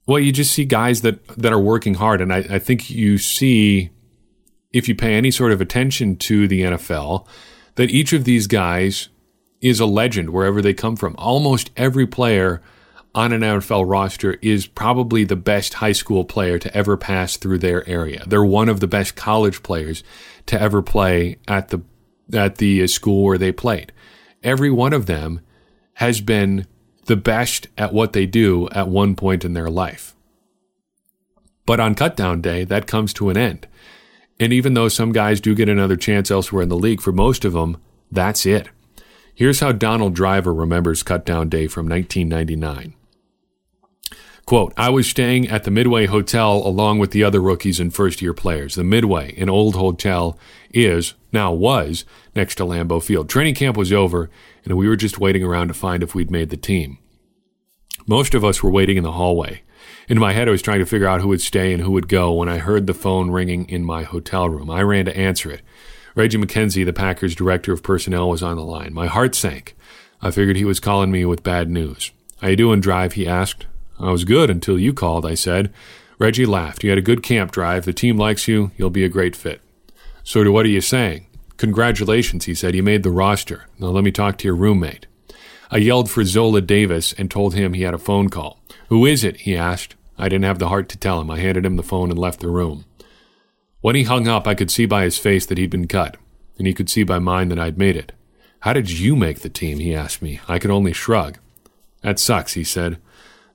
well, 0.05 0.19
you 0.19 0.33
just 0.33 0.51
see 0.51 0.65
guys 0.65 1.03
that, 1.03 1.25
that 1.39 1.53
are 1.53 1.61
working 1.61 1.95
hard. 1.95 2.21
And 2.21 2.33
I, 2.33 2.39
I 2.39 2.59
think 2.59 2.91
you 2.91 3.19
see 3.19 3.91
if 4.73 4.89
you 4.89 4.97
pay 4.97 5.15
any 5.15 5.31
sort 5.31 5.53
of 5.53 5.61
attention 5.61 6.17
to 6.17 6.49
the 6.49 6.63
NFL, 6.63 7.25
that 7.77 7.91
each 7.91 8.13
of 8.13 8.25
these 8.25 8.49
guys 8.49 9.11
is 9.61 9.81
a 9.81 9.87
legend 9.87 10.31
wherever 10.31 10.63
they 10.63 10.75
come 10.75 10.97
from. 10.97 11.15
Almost 11.19 11.71
every 11.77 12.07
player 12.07 12.63
on 13.15 13.33
an 13.33 13.41
NFL 13.41 13.89
roster 13.89 14.35
is 14.41 14.67
probably 14.67 15.25
the 15.25 15.37
best 15.37 15.75
high 15.75 15.93
school 15.93 16.25
player 16.25 16.59
to 16.59 16.75
ever 16.77 16.97
pass 16.97 17.37
through 17.37 17.59
their 17.59 17.89
area. 17.89 18.25
They're 18.27 18.45
one 18.45 18.69
of 18.69 18.81
the 18.81 18.87
best 18.87 19.17
college 19.17 19.63
players 19.63 20.05
to 20.47 20.61
ever 20.61 20.83
play 20.83 21.39
at 21.49 21.69
the 21.69 21.83
at 22.33 22.57
the 22.57 22.87
school 22.87 23.25
where 23.25 23.39
they 23.39 23.51
played. 23.53 23.93
Every 24.43 24.71
one 24.71 24.93
of 24.93 25.07
them 25.07 25.41
has 25.95 26.21
been 26.21 26.67
the 27.07 27.17
best 27.17 27.67
at 27.77 27.93
what 27.93 28.13
they 28.13 28.27
do 28.27 28.69
at 28.71 28.89
one 28.89 29.17
point 29.17 29.45
in 29.45 29.53
their 29.53 29.69
life. 29.69 30.15
But 31.67 31.81
on 31.81 31.95
cutdown 31.95 32.41
day, 32.41 32.65
that 32.65 32.87
comes 32.87 33.13
to 33.15 33.31
an 33.31 33.37
end. 33.37 33.67
And 34.39 34.53
even 34.53 34.75
though 34.75 34.89
some 34.89 35.13
guys 35.13 35.41
do 35.41 35.55
get 35.55 35.69
another 35.69 35.97
chance 35.97 36.31
elsewhere 36.31 36.63
in 36.63 36.69
the 36.69 36.77
league, 36.77 37.01
for 37.01 37.13
most 37.13 37.45
of 37.45 37.53
them, 37.53 37.77
that's 38.11 38.47
it. 38.47 38.69
Here's 39.41 39.61
how 39.61 39.73
Donald 39.73 40.15
Driver 40.15 40.53
remembers 40.53 41.03
Cutdown 41.03 41.49
Day 41.49 41.67
from 41.67 41.89
1999. 41.89 42.93
Quote, 44.45 44.75
I 44.77 44.91
was 44.91 45.09
staying 45.09 45.49
at 45.49 45.65
the 45.65 45.71
Midway 45.71 46.05
Hotel 46.05 46.57
along 46.59 46.99
with 46.99 47.13
the 47.13 47.25
other 47.25 47.41
rookies 47.41 47.81
and 47.81 47.91
first 47.91 48.21
year 48.21 48.35
players. 48.35 48.75
The 48.75 48.85
Midway, 48.85 49.35
an 49.39 49.49
old 49.49 49.77
hotel, 49.77 50.39
is, 50.75 51.15
now 51.33 51.55
was, 51.55 52.05
next 52.37 52.57
to 52.57 52.65
Lambeau 52.65 53.03
Field. 53.03 53.31
Training 53.31 53.55
camp 53.55 53.79
was 53.79 53.95
over, 53.95 54.29
and 54.67 54.77
we 54.77 54.87
were 54.87 54.95
just 54.95 55.19
waiting 55.19 55.43
around 55.43 55.69
to 55.69 55.75
find 55.75 56.03
if 56.03 56.15
we'd 56.15 56.31
made 56.31 56.51
the 56.51 56.59
team. 56.59 56.99
Most 58.07 58.35
of 58.35 58.45
us 58.45 58.63
were 58.63 58.71
waiting 58.71 58.99
in 58.99 59.05
the 59.05 59.13
hallway. 59.13 59.63
In 60.07 60.19
my 60.19 60.35
head, 60.35 60.49
I 60.49 60.51
was 60.51 60.61
trying 60.61 60.81
to 60.81 60.85
figure 60.87 61.09
out 61.09 61.23
who 61.23 61.29
would 61.29 61.41
stay 61.41 61.73
and 61.73 61.83
who 61.83 61.93
would 61.93 62.09
go 62.09 62.31
when 62.35 62.51
I 62.51 62.59
heard 62.59 62.87
the 62.87 62.93
phone 62.93 63.31
ringing 63.31 63.67
in 63.71 63.85
my 63.87 64.03
hotel 64.03 64.51
room. 64.51 64.69
I 64.69 64.83
ran 64.83 65.07
to 65.07 65.17
answer 65.17 65.51
it. 65.51 65.63
Reggie 66.15 66.39
McKenzie, 66.39 66.85
the 66.85 66.93
Packers 66.93 67.35
director 67.35 67.73
of 67.73 67.83
personnel, 67.83 68.29
was 68.29 68.43
on 68.43 68.57
the 68.57 68.63
line. 68.63 68.93
My 68.93 69.07
heart 69.07 69.35
sank. 69.35 69.77
I 70.23 70.31
figured 70.31 70.57
he 70.57 70.65
was 70.65 70.81
calling 70.81 71.11
me 71.11 71.25
with 71.25 71.43
bad 71.43 71.71
news. 71.71 72.11
How 72.41 72.49
you 72.49 72.57
doing, 72.57 72.81
Drive? 72.81 73.15
he 73.15 73.27
asked. 73.27 73.67
I 73.99 74.11
was 74.11 74.25
good 74.25 74.51
until 74.51 74.79
you 74.79 74.93
called, 74.93 75.25
I 75.25 75.35
said. 75.35 75.73
Reggie 76.19 76.47
laughed. 76.47 76.83
You 76.85 76.91
had 76.91 76.99
a 76.99 77.03
good 77.03 77.23
camp, 77.23 77.53
Drive. 77.53 77.85
The 77.85 77.93
team 77.93 78.17
likes 78.17 78.49
you. 78.49 78.71
You'll 78.77 78.91
be 78.91 79.05
a 79.05 79.09
great 79.09 79.37
fit. 79.37 79.61
So, 80.25 80.45
to 80.45 80.53
what 80.53 80.67
are 80.67 80.71
you 80.71 80.81
saying? 80.81 81.27
Congratulations, 81.57 82.47
he 82.47 82.55
said. 82.55 82.75
You 82.75 82.83
made 82.83 83.03
the 83.03 83.11
roster. 83.11 83.67
Now 83.79 83.89
let 83.89 84.05
me 84.05 84.11
talk 84.11 84.39
to 84.39 84.49
your 84.49 84.57
roommate. 84.57 85.07
I 85.71 85.77
yelled 85.77 86.11
for 86.11 86.25
Zola 86.25 86.61
Davis 86.61 87.13
and 87.13 87.31
told 87.31 87.55
him 87.55 87.75
he 87.75 87.83
had 87.83 87.95
a 87.95 87.99
phone 87.99 88.29
call. 88.29 88.59
Who 88.89 89.07
is 89.07 89.23
it? 89.23 89.39
he 89.43 89.57
asked. 89.57 89.95
I 90.19 90.29
didn't 90.29 90.45
have 90.45 90.59
the 90.59 90.69
heart 90.69 90.89
to 90.91 90.99
tell 90.99 91.21
him. 91.21 91.31
I 91.31 91.39
handed 91.39 91.65
him 91.65 91.77
the 91.77 91.83
phone 91.83 92.11
and 92.11 92.19
left 92.19 92.41
the 92.41 92.49
room. 92.49 92.85
When 93.81 93.97
he 93.97 94.03
hung 94.03 94.29
up, 94.29 94.47
I 94.47 94.55
could 94.55 94.71
see 94.71 94.85
by 94.85 95.05
his 95.05 95.19
face 95.19 95.47
that 95.47 95.57
he'd 95.57 95.71
been 95.71 95.89
cut, 95.89 96.17
and 96.59 96.67
he 96.67 96.75
could 96.75 96.91
see 96.91 97.03
by 97.03 97.19
mine 97.19 97.49
that 97.49 97.59
I'd 97.59 97.79
made 97.79 97.97
it. 97.97 98.13
How 98.61 98.75
did 98.75 98.91
you 98.91 99.17
make 99.17 99.41
the 99.41 99.49
team? 99.49 99.79
he 99.79 99.95
asked 99.95 100.21
me. 100.21 100.41
I 100.47 100.59
could 100.59 100.71
only 100.71 100.93
shrug. 100.93 101.39
That 102.03 102.19
sucks, 102.19 102.53
he 102.53 102.65
said. 102.65 102.99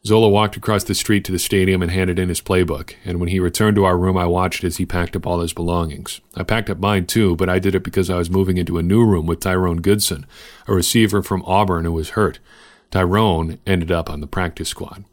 Zola 0.03 0.29
walked 0.29 0.57
across 0.57 0.83
the 0.83 0.95
street 0.95 1.23
to 1.25 1.31
the 1.31 1.39
stadium 1.39 1.81
and 1.81 1.91
handed 1.91 2.17
in 2.17 2.29
his 2.29 2.41
playbook, 2.41 2.95
and 3.05 3.19
when 3.19 3.29
he 3.29 3.39
returned 3.39 3.75
to 3.75 3.85
our 3.85 3.97
room, 3.97 4.17
I 4.17 4.25
watched 4.25 4.63
as 4.63 4.77
he 4.77 4.85
packed 4.85 5.15
up 5.15 5.25
all 5.27 5.41
his 5.41 5.53
belongings. 5.53 6.21
I 6.35 6.43
packed 6.43 6.69
up 6.69 6.79
mine 6.79 7.05
too, 7.05 7.35
but 7.35 7.49
I 7.49 7.59
did 7.59 7.75
it 7.75 7.83
because 7.83 8.09
I 8.09 8.17
was 8.17 8.29
moving 8.29 8.57
into 8.57 8.77
a 8.77 8.83
new 8.83 9.05
room 9.05 9.25
with 9.25 9.39
Tyrone 9.39 9.81
Goodson, 9.81 10.25
a 10.67 10.73
receiver 10.73 11.21
from 11.21 11.43
Auburn 11.45 11.85
who 11.85 11.93
was 11.93 12.11
hurt. 12.11 12.39
Tyrone 12.91 13.59
ended 13.65 13.91
up 13.91 14.09
on 14.09 14.21
the 14.21 14.27
practice 14.27 14.69
squad 14.69 15.05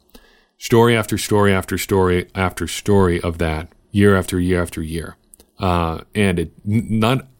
story 0.58 0.96
after 0.96 1.18
story 1.18 1.52
after 1.52 1.76
story 1.76 2.28
after 2.36 2.68
story 2.68 3.20
of 3.22 3.38
that 3.38 3.68
year 3.92 4.16
after 4.16 4.40
year 4.40 4.60
after 4.60 4.82
year. 4.82 5.16
Uh, 5.58 6.00
and 6.14 6.38
it, 6.40 6.50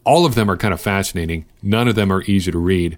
all 0.05 0.25
of 0.25 0.35
them 0.35 0.49
are 0.49 0.55
kind 0.55 0.73
of 0.73 0.79
fascinating. 0.79 1.45
None 1.61 1.89
of 1.89 1.95
them 1.95 2.11
are 2.11 2.21
easy 2.23 2.51
to 2.51 2.57
read, 2.57 2.97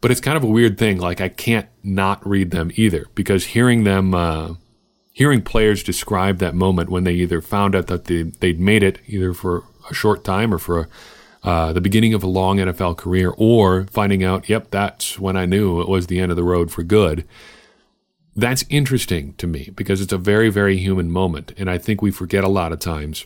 but 0.00 0.10
it's 0.10 0.20
kind 0.20 0.36
of 0.36 0.42
a 0.42 0.48
weird 0.48 0.76
thing. 0.76 0.98
Like 0.98 1.20
I 1.20 1.28
can't 1.28 1.68
not 1.84 2.26
read 2.26 2.50
them 2.50 2.72
either 2.74 3.06
because 3.14 3.46
hearing 3.46 3.84
them, 3.84 4.14
uh, 4.14 4.54
hearing 5.12 5.42
players 5.42 5.84
describe 5.84 6.38
that 6.38 6.54
moment 6.54 6.90
when 6.90 7.04
they 7.04 7.14
either 7.14 7.40
found 7.40 7.76
out 7.76 7.86
that 7.86 8.06
they, 8.06 8.22
they'd 8.22 8.58
made 8.58 8.82
it 8.82 8.98
either 9.06 9.32
for 9.32 9.64
a 9.88 9.94
short 9.94 10.24
time 10.24 10.52
or 10.52 10.58
for 10.58 10.80
a, 10.80 10.88
uh, 11.44 11.72
the 11.72 11.80
beginning 11.80 12.12
of 12.12 12.24
a 12.24 12.26
long 12.26 12.56
NFL 12.56 12.96
career, 12.96 13.32
or 13.36 13.84
finding 13.84 14.24
out, 14.24 14.48
yep, 14.48 14.68
that's 14.72 15.16
when 15.16 15.36
I 15.36 15.46
knew 15.46 15.80
it 15.80 15.88
was 15.88 16.08
the 16.08 16.18
end 16.18 16.32
of 16.32 16.36
the 16.36 16.42
road 16.42 16.72
for 16.72 16.82
good 16.82 17.24
that's 18.36 18.64
interesting 18.68 19.32
to 19.34 19.46
me 19.46 19.70
because 19.74 20.00
it's 20.00 20.12
a 20.12 20.18
very, 20.18 20.50
very 20.50 20.76
human 20.76 21.10
moment. 21.10 21.52
And 21.56 21.70
I 21.70 21.78
think 21.78 22.02
we 22.02 22.10
forget 22.10 22.44
a 22.44 22.48
lot 22.48 22.72
of 22.72 22.78
times 22.78 23.24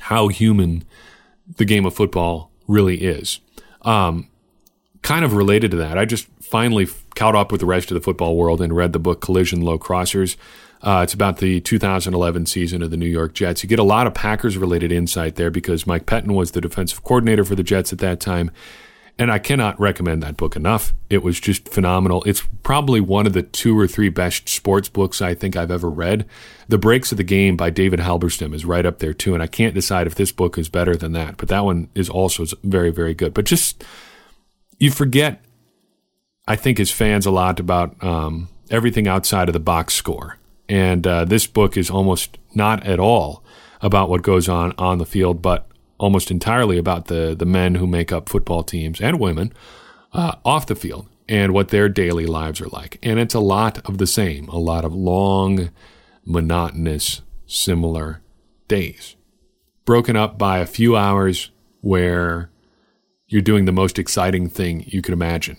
how 0.00 0.28
human 0.28 0.84
the 1.56 1.64
game 1.64 1.86
of 1.86 1.94
football 1.94 2.50
really 2.66 2.96
is. 2.96 3.38
Um, 3.82 4.28
kind 5.02 5.24
of 5.24 5.34
related 5.34 5.70
to 5.70 5.76
that, 5.76 5.96
I 5.96 6.04
just 6.04 6.26
finally 6.42 6.88
caught 7.14 7.36
up 7.36 7.52
with 7.52 7.60
the 7.60 7.66
rest 7.66 7.90
of 7.90 7.94
the 7.94 8.00
football 8.00 8.36
world 8.36 8.60
and 8.60 8.74
read 8.74 8.92
the 8.92 8.98
book 8.98 9.20
Collision 9.20 9.60
Low 9.60 9.78
Crossers. 9.78 10.36
Uh, 10.82 11.00
it's 11.02 11.14
about 11.14 11.38
the 11.38 11.60
2011 11.60 12.46
season 12.46 12.82
of 12.82 12.90
the 12.90 12.96
New 12.96 13.06
York 13.06 13.34
Jets. 13.34 13.62
You 13.62 13.68
get 13.68 13.78
a 13.78 13.84
lot 13.84 14.06
of 14.06 14.14
Packers 14.14 14.58
related 14.58 14.92
insight 14.92 15.36
there 15.36 15.50
because 15.50 15.86
Mike 15.86 16.06
Pettine 16.06 16.34
was 16.34 16.50
the 16.50 16.60
defensive 16.60 17.02
coordinator 17.04 17.44
for 17.44 17.54
the 17.54 17.62
Jets 17.62 17.92
at 17.92 17.98
that 18.00 18.20
time. 18.20 18.50
And 19.18 19.32
I 19.32 19.38
cannot 19.38 19.80
recommend 19.80 20.22
that 20.22 20.36
book 20.36 20.56
enough. 20.56 20.92
It 21.08 21.22
was 21.22 21.40
just 21.40 21.70
phenomenal. 21.70 22.22
It's 22.24 22.42
probably 22.62 23.00
one 23.00 23.26
of 23.26 23.32
the 23.32 23.42
two 23.42 23.78
or 23.78 23.86
three 23.86 24.10
best 24.10 24.46
sports 24.48 24.90
books 24.90 25.22
I 25.22 25.32
think 25.32 25.56
I've 25.56 25.70
ever 25.70 25.88
read. 25.88 26.26
The 26.68 26.76
Breaks 26.76 27.12
of 27.12 27.16
the 27.16 27.24
Game 27.24 27.56
by 27.56 27.70
David 27.70 28.00
Halberstam 28.00 28.52
is 28.52 28.66
right 28.66 28.84
up 28.84 28.98
there 28.98 29.14
too. 29.14 29.32
And 29.32 29.42
I 29.42 29.46
can't 29.46 29.74
decide 29.74 30.06
if 30.06 30.16
this 30.16 30.32
book 30.32 30.58
is 30.58 30.68
better 30.68 30.94
than 30.96 31.12
that, 31.12 31.38
but 31.38 31.48
that 31.48 31.64
one 31.64 31.88
is 31.94 32.10
also 32.10 32.44
very, 32.62 32.90
very 32.90 33.14
good. 33.14 33.32
But 33.32 33.46
just, 33.46 33.82
you 34.78 34.90
forget 34.90 35.40
I 36.48 36.56
think, 36.56 36.78
as 36.78 36.90
fans 36.90 37.26
a 37.26 37.30
lot 37.30 37.58
about 37.58 38.02
um, 38.02 38.48
everything 38.70 39.08
outside 39.08 39.48
of 39.48 39.52
the 39.52 39.60
box 39.60 39.94
score. 39.94 40.38
And 40.68 41.06
uh, 41.06 41.24
this 41.24 41.46
book 41.46 41.76
is 41.76 41.90
almost 41.90 42.38
not 42.54 42.86
at 42.86 43.00
all 43.00 43.44
about 43.80 44.08
what 44.08 44.22
goes 44.22 44.48
on 44.48 44.72
on 44.78 44.98
the 44.98 45.06
field, 45.06 45.42
but 45.42 45.68
almost 45.98 46.30
entirely 46.30 46.78
about 46.78 47.06
the 47.06 47.34
the 47.36 47.46
men 47.46 47.76
who 47.76 47.86
make 47.86 48.12
up 48.12 48.28
football 48.28 48.62
teams 48.62 49.00
and 49.00 49.18
women 49.20 49.52
uh, 50.12 50.36
off 50.44 50.66
the 50.66 50.74
field 50.74 51.08
and 51.28 51.52
what 51.52 51.68
their 51.68 51.88
daily 51.88 52.26
lives 52.26 52.60
are 52.60 52.68
like. 52.68 52.98
And 53.02 53.18
it's 53.18 53.34
a 53.34 53.40
lot 53.40 53.78
of 53.88 53.98
the 53.98 54.06
same, 54.06 54.48
a 54.48 54.58
lot 54.58 54.84
of 54.84 54.94
long, 54.94 55.70
monotonous, 56.24 57.22
similar 57.46 58.20
days, 58.68 59.16
broken 59.84 60.16
up 60.16 60.38
by 60.38 60.58
a 60.58 60.66
few 60.66 60.96
hours 60.96 61.50
where 61.80 62.50
you're 63.26 63.42
doing 63.42 63.64
the 63.64 63.72
most 63.72 63.98
exciting 63.98 64.48
thing 64.48 64.84
you 64.86 65.02
could 65.02 65.12
imagine. 65.12 65.56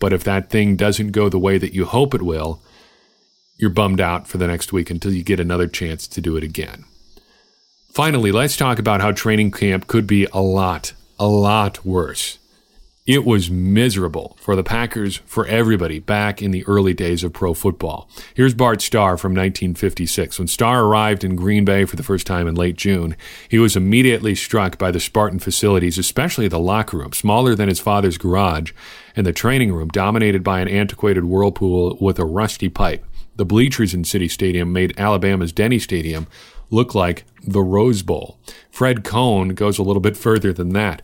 But 0.00 0.12
if 0.12 0.24
that 0.24 0.50
thing 0.50 0.76
doesn't 0.76 1.12
go 1.12 1.28
the 1.28 1.38
way 1.38 1.58
that 1.58 1.74
you 1.74 1.84
hope 1.84 2.14
it 2.14 2.22
will, 2.22 2.62
you're 3.56 3.70
bummed 3.70 4.00
out 4.00 4.28
for 4.28 4.38
the 4.38 4.46
next 4.46 4.72
week 4.72 4.90
until 4.90 5.12
you 5.12 5.24
get 5.24 5.40
another 5.40 5.66
chance 5.66 6.06
to 6.08 6.20
do 6.20 6.36
it 6.36 6.44
again. 6.44 6.84
Finally, 7.88 8.30
let's 8.30 8.56
talk 8.56 8.78
about 8.78 9.00
how 9.00 9.10
training 9.10 9.50
camp 9.50 9.86
could 9.86 10.06
be 10.06 10.26
a 10.32 10.40
lot, 10.40 10.92
a 11.18 11.26
lot 11.26 11.84
worse. 11.84 12.38
It 13.06 13.24
was 13.24 13.50
miserable 13.50 14.36
for 14.38 14.54
the 14.54 14.62
Packers, 14.62 15.16
for 15.24 15.46
everybody 15.46 15.98
back 15.98 16.42
in 16.42 16.50
the 16.50 16.62
early 16.66 16.92
days 16.92 17.24
of 17.24 17.32
pro 17.32 17.54
football. 17.54 18.06
Here's 18.34 18.52
Bart 18.52 18.82
Starr 18.82 19.16
from 19.16 19.32
1956. 19.32 20.38
When 20.38 20.46
Starr 20.46 20.84
arrived 20.84 21.24
in 21.24 21.34
Green 21.34 21.64
Bay 21.64 21.86
for 21.86 21.96
the 21.96 22.02
first 22.02 22.26
time 22.26 22.46
in 22.46 22.54
late 22.54 22.76
June, 22.76 23.16
he 23.48 23.58
was 23.58 23.76
immediately 23.76 24.34
struck 24.34 24.76
by 24.76 24.90
the 24.90 25.00
Spartan 25.00 25.38
facilities, 25.38 25.96
especially 25.96 26.48
the 26.48 26.58
locker 26.58 26.98
room, 26.98 27.14
smaller 27.14 27.54
than 27.54 27.70
his 27.70 27.80
father's 27.80 28.18
garage, 28.18 28.72
and 29.16 29.26
the 29.26 29.32
training 29.32 29.72
room, 29.72 29.88
dominated 29.88 30.44
by 30.44 30.60
an 30.60 30.68
antiquated 30.68 31.24
whirlpool 31.24 31.96
with 32.02 32.18
a 32.18 32.26
rusty 32.26 32.68
pipe. 32.68 33.02
The 33.36 33.46
bleachers 33.46 33.94
in 33.94 34.04
City 34.04 34.28
Stadium 34.28 34.70
made 34.70 34.92
Alabama's 34.98 35.52
Denny 35.52 35.78
Stadium 35.78 36.26
look 36.70 36.94
like 36.94 37.24
the 37.42 37.62
Rose 37.62 38.02
Bowl. 38.02 38.38
Fred 38.70 39.04
Cone 39.04 39.50
goes 39.50 39.78
a 39.78 39.82
little 39.82 40.00
bit 40.00 40.16
further 40.16 40.52
than 40.52 40.70
that. 40.70 41.02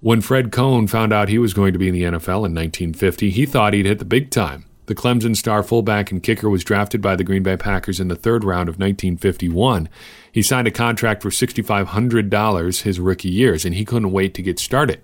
When 0.00 0.20
Fred 0.20 0.52
Cone 0.52 0.86
found 0.86 1.12
out 1.12 1.28
he 1.28 1.38
was 1.38 1.54
going 1.54 1.72
to 1.72 1.78
be 1.78 1.88
in 1.88 1.94
the 1.94 2.02
NFL 2.02 2.44
in 2.44 2.54
1950, 2.54 3.30
he 3.30 3.46
thought 3.46 3.72
he'd 3.72 3.86
hit 3.86 3.98
the 3.98 4.04
big 4.04 4.30
time. 4.30 4.66
The 4.86 4.94
Clemson 4.94 5.34
star 5.34 5.62
fullback 5.62 6.10
and 6.10 6.22
kicker 6.22 6.50
was 6.50 6.62
drafted 6.62 7.00
by 7.00 7.16
the 7.16 7.24
Green 7.24 7.42
Bay 7.42 7.56
Packers 7.56 8.00
in 8.00 8.08
the 8.08 8.16
third 8.16 8.44
round 8.44 8.68
of 8.68 8.74
1951. 8.74 9.88
He 10.30 10.42
signed 10.42 10.68
a 10.68 10.70
contract 10.70 11.22
for 11.22 11.30
$6,500 11.30 12.82
his 12.82 13.00
rookie 13.00 13.30
years, 13.30 13.64
and 13.64 13.74
he 13.74 13.86
couldn't 13.86 14.12
wait 14.12 14.34
to 14.34 14.42
get 14.42 14.58
started. 14.58 15.00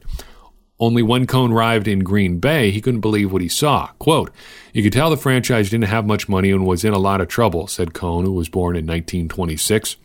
Only 0.81 1.03
when 1.03 1.27
Cone 1.27 1.53
arrived 1.53 1.87
in 1.87 1.99
Green 1.99 2.39
Bay, 2.39 2.71
he 2.71 2.81
couldn't 2.81 3.01
believe 3.01 3.31
what 3.31 3.43
he 3.43 3.49
saw. 3.49 3.89
Quote, 3.99 4.33
You 4.73 4.83
could 4.83 4.95
tell 4.95 5.11
the 5.11 5.17
franchise 5.19 5.69
didn't 5.69 5.85
have 5.85 6.07
much 6.07 6.27
money 6.27 6.51
and 6.51 6.67
was 6.67 6.85
in 6.85 6.95
a 6.95 6.99
lot 6.99 7.21
of 7.21 7.29
trouble, 7.29 7.67
said 7.67 7.93
Cone, 7.93 8.25
who 8.25 8.33
was 8.33 8.49
born 8.49 8.77
in 8.77 8.87
1926. 8.87 9.97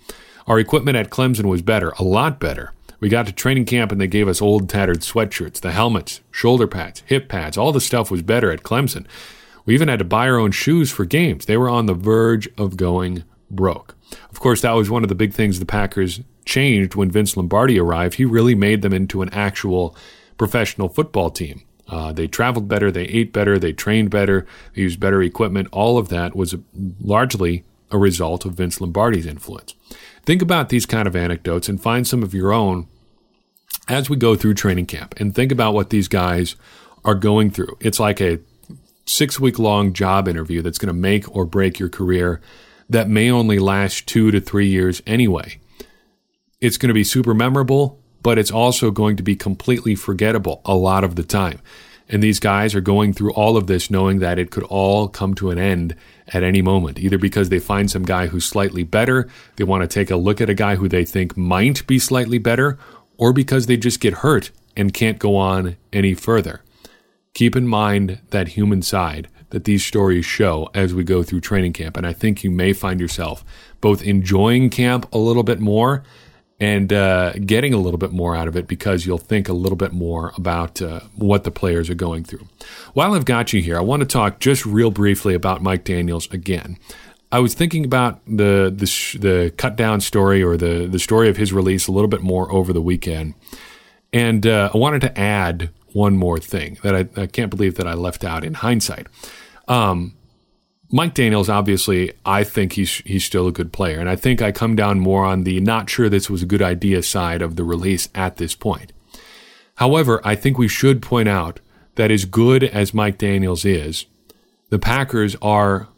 Our 0.47 0.59
equipment 0.59 0.97
at 0.97 1.09
Clemson 1.09 1.45
was 1.45 1.61
better, 1.61 1.91
a 1.97 2.03
lot 2.03 2.41
better. 2.41 2.73
We 2.99 3.07
got 3.07 3.25
to 3.27 3.31
training 3.31 3.65
camp 3.65 3.91
and 3.91 4.01
they 4.01 4.07
gave 4.07 4.27
us 4.27 4.41
old 4.41 4.69
tattered 4.69 4.99
sweatshirts, 4.99 5.61
the 5.61 5.71
helmets, 5.71 6.19
shoulder 6.29 6.67
pads, 6.67 7.03
hip 7.05 7.29
pads. 7.29 7.57
All 7.57 7.71
the 7.71 7.81
stuff 7.81 8.11
was 8.11 8.21
better 8.21 8.51
at 8.51 8.63
Clemson. 8.63 9.05
We 9.65 9.73
even 9.73 9.87
had 9.87 9.99
to 9.99 10.05
buy 10.05 10.27
our 10.27 10.37
own 10.37 10.51
shoes 10.51 10.91
for 10.91 11.05
games. 11.05 11.45
They 11.45 11.57
were 11.57 11.69
on 11.69 11.85
the 11.85 11.93
verge 11.93 12.49
of 12.57 12.77
going 12.77 13.23
broke. 13.49 13.95
Of 14.29 14.39
course, 14.39 14.61
that 14.61 14.73
was 14.73 14.89
one 14.89 15.03
of 15.03 15.09
the 15.09 15.15
big 15.15 15.33
things 15.33 15.59
the 15.59 15.65
Packers 15.65 16.21
changed 16.45 16.95
when 16.95 17.09
Vince 17.09 17.35
Lombardi 17.35 17.79
arrived. 17.79 18.15
He 18.15 18.25
really 18.25 18.55
made 18.55 18.81
them 18.81 18.93
into 18.93 19.21
an 19.21 19.29
actual 19.29 19.95
professional 20.37 20.89
football 20.89 21.29
team. 21.29 21.63
Uh, 21.87 22.11
they 22.11 22.27
traveled 22.27 22.67
better, 22.67 22.91
they 22.91 23.03
ate 23.03 23.31
better, 23.31 23.59
they 23.59 23.71
trained 23.71 24.09
better, 24.09 24.45
they 24.73 24.81
used 24.81 24.99
better 24.99 25.21
equipment. 25.21 25.67
All 25.71 25.97
of 25.97 26.09
that 26.09 26.35
was 26.35 26.55
largely 26.99 27.63
a 27.91 27.97
result 27.97 28.45
of 28.45 28.53
Vince 28.53 28.81
Lombardi's 28.81 29.27
influence. 29.27 29.75
Think 30.23 30.41
about 30.41 30.69
these 30.69 30.87
kind 30.87 31.07
of 31.07 31.15
anecdotes 31.15 31.69
and 31.69 31.81
find 31.81 32.07
some 32.07 32.23
of 32.23 32.33
your 32.33 32.51
own 32.51 32.87
as 33.87 34.09
we 34.09 34.17
go 34.17 34.35
through 34.35 34.55
training 34.55 34.87
camp 34.87 35.13
and 35.17 35.35
think 35.35 35.51
about 35.51 35.75
what 35.75 35.91
these 35.91 36.07
guys 36.07 36.55
are 37.03 37.13
going 37.13 37.51
through. 37.51 37.77
It's 37.79 37.99
like 37.99 38.19
a 38.19 38.39
six 39.05 39.39
week 39.39 39.59
long 39.59 39.93
job 39.93 40.27
interview 40.27 40.63
that's 40.63 40.79
going 40.79 40.87
to 40.87 40.93
make 40.93 41.33
or 41.35 41.45
break 41.45 41.77
your 41.77 41.89
career 41.89 42.41
that 42.89 43.09
may 43.09 43.31
only 43.31 43.59
last 43.59 44.07
two 44.07 44.31
to 44.31 44.39
three 44.39 44.67
years 44.67 45.01
anyway. 45.05 45.59
It's 46.61 46.77
going 46.77 46.89
to 46.89 46.93
be 46.93 47.03
super 47.03 47.33
memorable, 47.33 47.99
but 48.25 48.39
it's 48.39 48.49
also 48.49 48.89
going 48.89 49.15
to 49.15 49.21
be 49.21 49.35
completely 49.35 49.93
forgettable 49.93 50.59
a 50.65 50.73
lot 50.73 51.03
of 51.03 51.15
the 51.15 51.21
time. 51.21 51.59
And 52.09 52.23
these 52.23 52.39
guys 52.39 52.73
are 52.73 52.81
going 52.81 53.13
through 53.13 53.31
all 53.33 53.55
of 53.55 53.67
this 53.67 53.91
knowing 53.91 54.17
that 54.17 54.39
it 54.39 54.49
could 54.49 54.63
all 54.63 55.07
come 55.07 55.35
to 55.35 55.51
an 55.51 55.59
end 55.59 55.95
at 56.29 56.41
any 56.41 56.63
moment, 56.63 56.97
either 56.97 57.19
because 57.19 57.49
they 57.49 57.59
find 57.59 57.91
some 57.91 58.01
guy 58.01 58.25
who's 58.25 58.43
slightly 58.43 58.81
better, 58.81 59.29
they 59.57 59.63
want 59.63 59.83
to 59.83 59.87
take 59.87 60.09
a 60.09 60.15
look 60.15 60.41
at 60.41 60.49
a 60.49 60.55
guy 60.55 60.73
who 60.73 60.89
they 60.89 61.05
think 61.05 61.37
might 61.37 61.85
be 61.85 61.99
slightly 61.99 62.39
better, 62.39 62.79
or 63.17 63.31
because 63.31 63.67
they 63.67 63.77
just 63.77 63.99
get 63.99 64.15
hurt 64.15 64.49
and 64.75 64.91
can't 64.91 65.19
go 65.19 65.35
on 65.35 65.77
any 65.93 66.15
further. 66.15 66.63
Keep 67.35 67.55
in 67.55 67.67
mind 67.67 68.21
that 68.31 68.49
human 68.49 68.81
side 68.81 69.27
that 69.51 69.65
these 69.65 69.85
stories 69.85 70.25
show 70.25 70.67
as 70.73 70.95
we 70.95 71.03
go 71.03 71.21
through 71.21 71.41
training 71.41 71.73
camp. 71.73 71.95
And 71.95 72.07
I 72.07 72.13
think 72.13 72.43
you 72.43 72.49
may 72.49 72.73
find 72.73 72.99
yourself 72.99 73.45
both 73.81 74.01
enjoying 74.01 74.71
camp 74.71 75.07
a 75.13 75.19
little 75.19 75.43
bit 75.43 75.59
more 75.59 76.01
and 76.59 76.93
uh, 76.93 77.33
getting 77.33 77.73
a 77.73 77.77
little 77.77 77.97
bit 77.97 78.11
more 78.11 78.35
out 78.35 78.47
of 78.47 78.55
it 78.55 78.67
because 78.67 79.05
you'll 79.05 79.17
think 79.17 79.49
a 79.49 79.53
little 79.53 79.75
bit 79.75 79.91
more 79.91 80.31
about 80.37 80.81
uh, 80.81 81.01
what 81.15 81.43
the 81.43 81.51
players 81.51 81.89
are 81.89 81.95
going 81.95 82.23
through. 82.23 82.47
While 82.93 83.13
I've 83.13 83.25
got 83.25 83.51
you 83.51 83.61
here, 83.61 83.77
I 83.77 83.81
want 83.81 84.01
to 84.01 84.05
talk 84.05 84.39
just 84.39 84.65
real 84.65 84.91
briefly 84.91 85.33
about 85.33 85.61
Mike 85.61 85.83
Daniels 85.83 86.31
again. 86.31 86.77
I 87.31 87.39
was 87.39 87.53
thinking 87.53 87.83
about 87.83 88.21
the 88.25 88.73
the, 88.73 88.85
sh- 88.85 89.17
the 89.19 89.53
cut 89.57 89.75
down 89.75 89.99
story 89.99 90.41
or 90.41 90.55
the 90.55 90.87
the 90.87 90.99
story 90.99 91.27
of 91.27 91.37
his 91.37 91.51
release 91.51 91.87
a 91.87 91.91
little 91.91 92.07
bit 92.07 92.21
more 92.21 92.49
over 92.51 92.71
the 92.71 92.81
weekend, 92.81 93.33
and 94.13 94.47
uh, 94.47 94.69
I 94.73 94.77
wanted 94.77 95.01
to 95.01 95.19
add 95.19 95.71
one 95.91 96.15
more 96.17 96.39
thing 96.39 96.77
that 96.83 96.95
I, 96.95 97.21
I, 97.21 97.25
can't 97.25 97.49
believe 97.49 97.75
that 97.75 97.87
I 97.87 97.93
left 97.93 98.25
out 98.25 98.43
in 98.43 98.53
hindsight. 98.53 99.07
Um, 99.69 100.15
Mike 100.95 101.13
Daniels, 101.13 101.49
obviously, 101.49 102.13
I 102.25 102.45
think 102.45 102.71
he's 102.71 102.99
he's 102.99 103.25
still 103.25 103.47
a 103.47 103.51
good 103.51 103.73
player, 103.73 103.99
and 103.99 104.09
I 104.09 104.15
think 104.15 104.41
I 104.41 104.53
come 104.53 104.77
down 104.77 105.01
more 105.01 105.25
on 105.25 105.43
the 105.43 105.59
not 105.59 105.89
sure 105.89 106.07
this 106.07 106.29
was 106.29 106.41
a 106.41 106.45
good 106.45 106.61
idea 106.61 107.03
side 107.03 107.41
of 107.41 107.57
the 107.57 107.65
release 107.65 108.07
at 108.15 108.37
this 108.37 108.55
point. 108.55 108.93
However, 109.75 110.21
I 110.23 110.35
think 110.35 110.57
we 110.57 110.69
should 110.69 111.01
point 111.01 111.27
out 111.27 111.59
that 111.95 112.11
as 112.11 112.23
good 112.23 112.63
as 112.63 112.93
Mike 112.93 113.17
Daniels 113.17 113.65
is, 113.65 114.05
the 114.69 114.79
Packers 114.79 115.35
are 115.41 115.89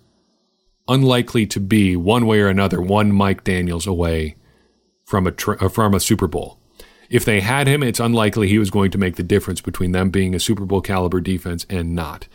unlikely 0.88 1.45
to 1.45 1.60
be 1.60 1.95
one 1.95 2.25
way 2.25 2.39
or 2.39 2.47
another 2.47 2.81
one 2.81 3.12
Mike 3.12 3.43
Daniels 3.43 3.86
away 3.86 4.36
from 5.05 5.27
a 5.27 5.33
uh, 5.63 5.69
from 5.69 5.93
a 5.93 5.99
Super 5.99 6.27
Bowl. 6.27 6.57
If 7.07 7.23
they 7.23 7.41
had 7.41 7.67
him, 7.67 7.83
it's 7.83 7.99
unlikely 7.99 8.47
he 8.47 8.57
was 8.57 8.71
going 8.71 8.89
to 8.89 8.97
make 8.97 9.15
the 9.15 9.21
difference 9.21 9.62
between 9.62 9.91
them 9.91 10.10
being 10.10 10.33
a 10.33 10.39
Super 10.39 10.65
Bowl 10.65 10.81
caliber 10.81 11.21
defense 11.21 11.67
and 11.69 11.93
not. 11.93 12.27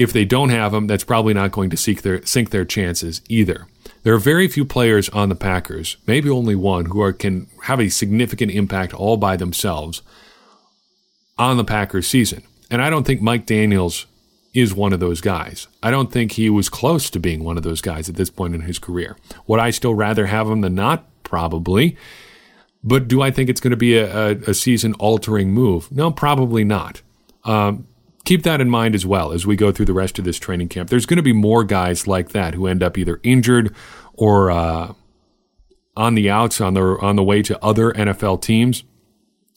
If 0.00 0.14
they 0.14 0.24
don't 0.24 0.48
have 0.48 0.72
him, 0.72 0.86
that's 0.86 1.04
probably 1.04 1.34
not 1.34 1.52
going 1.52 1.68
to 1.68 1.76
seek 1.76 2.00
their, 2.00 2.24
sink 2.24 2.48
their 2.48 2.64
chances 2.64 3.20
either. 3.28 3.66
There 4.02 4.14
are 4.14 4.18
very 4.18 4.48
few 4.48 4.64
players 4.64 5.10
on 5.10 5.28
the 5.28 5.34
Packers, 5.34 5.98
maybe 6.06 6.30
only 6.30 6.54
one, 6.54 6.86
who 6.86 7.02
are, 7.02 7.12
can 7.12 7.48
have 7.64 7.78
a 7.80 7.90
significant 7.90 8.50
impact 8.50 8.94
all 8.94 9.18
by 9.18 9.36
themselves 9.36 10.00
on 11.36 11.58
the 11.58 11.64
Packers 11.64 12.06
season. 12.06 12.42
And 12.70 12.80
I 12.80 12.88
don't 12.88 13.06
think 13.06 13.20
Mike 13.20 13.44
Daniels 13.44 14.06
is 14.54 14.72
one 14.72 14.94
of 14.94 15.00
those 15.00 15.20
guys. 15.20 15.68
I 15.82 15.90
don't 15.90 16.10
think 16.10 16.32
he 16.32 16.48
was 16.48 16.70
close 16.70 17.10
to 17.10 17.20
being 17.20 17.44
one 17.44 17.58
of 17.58 17.62
those 17.62 17.82
guys 17.82 18.08
at 18.08 18.14
this 18.14 18.30
point 18.30 18.54
in 18.54 18.62
his 18.62 18.78
career. 18.78 19.18
Would 19.48 19.60
I 19.60 19.68
still 19.68 19.94
rather 19.94 20.26
have 20.26 20.48
him 20.48 20.62
than 20.62 20.74
not? 20.74 21.04
Probably. 21.24 21.94
But 22.82 23.06
do 23.06 23.20
I 23.20 23.30
think 23.30 23.50
it's 23.50 23.60
going 23.60 23.72
to 23.72 23.76
be 23.76 23.98
a, 23.98 24.30
a, 24.30 24.30
a 24.48 24.54
season 24.54 24.94
altering 24.94 25.50
move? 25.50 25.92
No, 25.92 26.10
probably 26.10 26.64
not. 26.64 27.02
Um, 27.44 27.86
keep 28.24 28.42
that 28.42 28.60
in 28.60 28.68
mind 28.68 28.94
as 28.94 29.06
well 29.06 29.32
as 29.32 29.46
we 29.46 29.56
go 29.56 29.72
through 29.72 29.86
the 29.86 29.92
rest 29.92 30.18
of 30.18 30.24
this 30.24 30.38
training 30.38 30.68
camp. 30.68 30.90
There's 30.90 31.06
going 31.06 31.16
to 31.16 31.22
be 31.22 31.32
more 31.32 31.64
guys 31.64 32.06
like 32.06 32.30
that 32.30 32.54
who 32.54 32.66
end 32.66 32.82
up 32.82 32.98
either 32.98 33.20
injured 33.22 33.74
or 34.14 34.50
uh, 34.50 34.92
on 35.96 36.14
the 36.14 36.30
outs 36.30 36.60
on 36.60 36.74
the 36.74 36.98
on 37.00 37.16
the 37.16 37.24
way 37.24 37.42
to 37.42 37.62
other 37.64 37.92
NFL 37.92 38.42
teams 38.42 38.84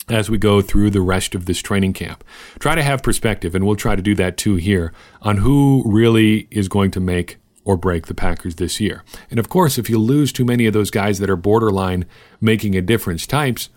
as 0.09 0.29
we 0.29 0.37
go 0.37 0.61
through 0.61 0.89
the 0.89 1.01
rest 1.01 1.33
of 1.33 1.45
this 1.45 1.61
training 1.61 1.93
camp. 1.93 2.23
Try 2.59 2.75
to 2.75 2.83
have 2.83 3.03
perspective, 3.03 3.55
and 3.55 3.65
we'll 3.65 3.75
try 3.75 3.95
to 3.95 4.01
do 4.01 4.15
that 4.15 4.37
too 4.37 4.55
here 4.55 4.93
on 5.21 5.37
who 5.37 5.83
really 5.85 6.47
is 6.51 6.67
going 6.67 6.91
to 6.91 6.99
make 6.99 7.37
or 7.65 7.77
break 7.77 8.07
the 8.07 8.13
Packers 8.13 8.55
this 8.55 8.81
year. 8.81 9.03
And 9.31 9.39
of 9.39 9.47
course, 9.47 9.77
if 9.77 9.89
you 9.89 9.97
lose 9.97 10.33
too 10.33 10.43
many 10.43 10.65
of 10.65 10.73
those 10.73 10.91
guys 10.91 11.19
that 11.19 11.29
are 11.29 11.37
borderline 11.37 12.05
making 12.41 12.75
a 12.75 12.81
difference 12.81 13.25
types, 13.25 13.69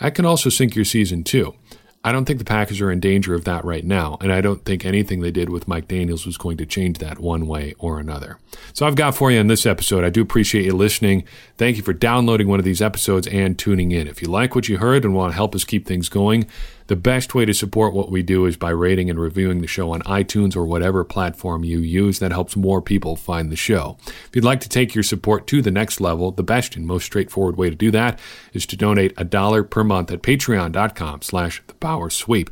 that 0.00 0.14
can 0.14 0.24
also 0.24 0.50
sink 0.50 0.74
your 0.74 0.84
season 0.84 1.22
too. 1.22 1.54
I 2.02 2.12
don't 2.12 2.24
think 2.24 2.38
the 2.38 2.46
Packers 2.46 2.80
are 2.80 2.90
in 2.90 2.98
danger 2.98 3.34
of 3.34 3.44
that 3.44 3.62
right 3.62 3.84
now, 3.84 4.16
and 4.22 4.32
I 4.32 4.40
don't 4.40 4.64
think 4.64 4.86
anything 4.86 5.20
they 5.20 5.30
did 5.30 5.50
with 5.50 5.68
Mike 5.68 5.86
Daniels 5.86 6.24
was 6.24 6.38
going 6.38 6.56
to 6.56 6.64
change 6.64 6.96
that 6.98 7.18
one 7.18 7.46
way 7.46 7.74
or 7.78 8.00
another. 8.00 8.38
So 8.72 8.86
I've 8.86 8.94
got 8.94 9.14
for 9.14 9.30
you 9.30 9.38
in 9.38 9.48
this 9.48 9.66
episode. 9.66 10.02
I 10.02 10.08
do 10.08 10.22
appreciate 10.22 10.64
you 10.64 10.72
listening. 10.72 11.24
Thank 11.58 11.76
you 11.76 11.82
for 11.82 11.92
downloading 11.92 12.48
one 12.48 12.58
of 12.58 12.64
these 12.64 12.80
episodes 12.80 13.26
and 13.26 13.58
tuning 13.58 13.92
in. 13.92 14.08
If 14.08 14.22
you 14.22 14.28
like 14.28 14.54
what 14.54 14.66
you 14.66 14.78
heard 14.78 15.04
and 15.04 15.14
want 15.14 15.32
to 15.32 15.36
help 15.36 15.54
us 15.54 15.64
keep 15.64 15.86
things 15.86 16.08
going, 16.08 16.46
The 16.90 16.96
best 16.96 17.36
way 17.36 17.44
to 17.44 17.54
support 17.54 17.94
what 17.94 18.10
we 18.10 18.20
do 18.20 18.46
is 18.46 18.56
by 18.56 18.70
rating 18.70 19.08
and 19.08 19.20
reviewing 19.20 19.60
the 19.60 19.68
show 19.68 19.92
on 19.92 20.02
iTunes 20.02 20.56
or 20.56 20.64
whatever 20.64 21.04
platform 21.04 21.62
you 21.62 21.78
use. 21.78 22.18
That 22.18 22.32
helps 22.32 22.56
more 22.56 22.82
people 22.82 23.14
find 23.14 23.48
the 23.48 23.54
show. 23.54 23.96
If 24.08 24.30
you'd 24.34 24.44
like 24.44 24.58
to 24.62 24.68
take 24.68 24.92
your 24.92 25.04
support 25.04 25.46
to 25.46 25.62
the 25.62 25.70
next 25.70 26.00
level, 26.00 26.32
the 26.32 26.42
best 26.42 26.74
and 26.74 26.84
most 26.84 27.04
straightforward 27.04 27.56
way 27.56 27.70
to 27.70 27.76
do 27.76 27.92
that 27.92 28.18
is 28.52 28.66
to 28.66 28.76
donate 28.76 29.14
a 29.16 29.22
dollar 29.22 29.62
per 29.62 29.84
month 29.84 30.10
at 30.10 30.22
patreon.com 30.22 31.22
slash 31.22 31.62
the. 31.78 32.50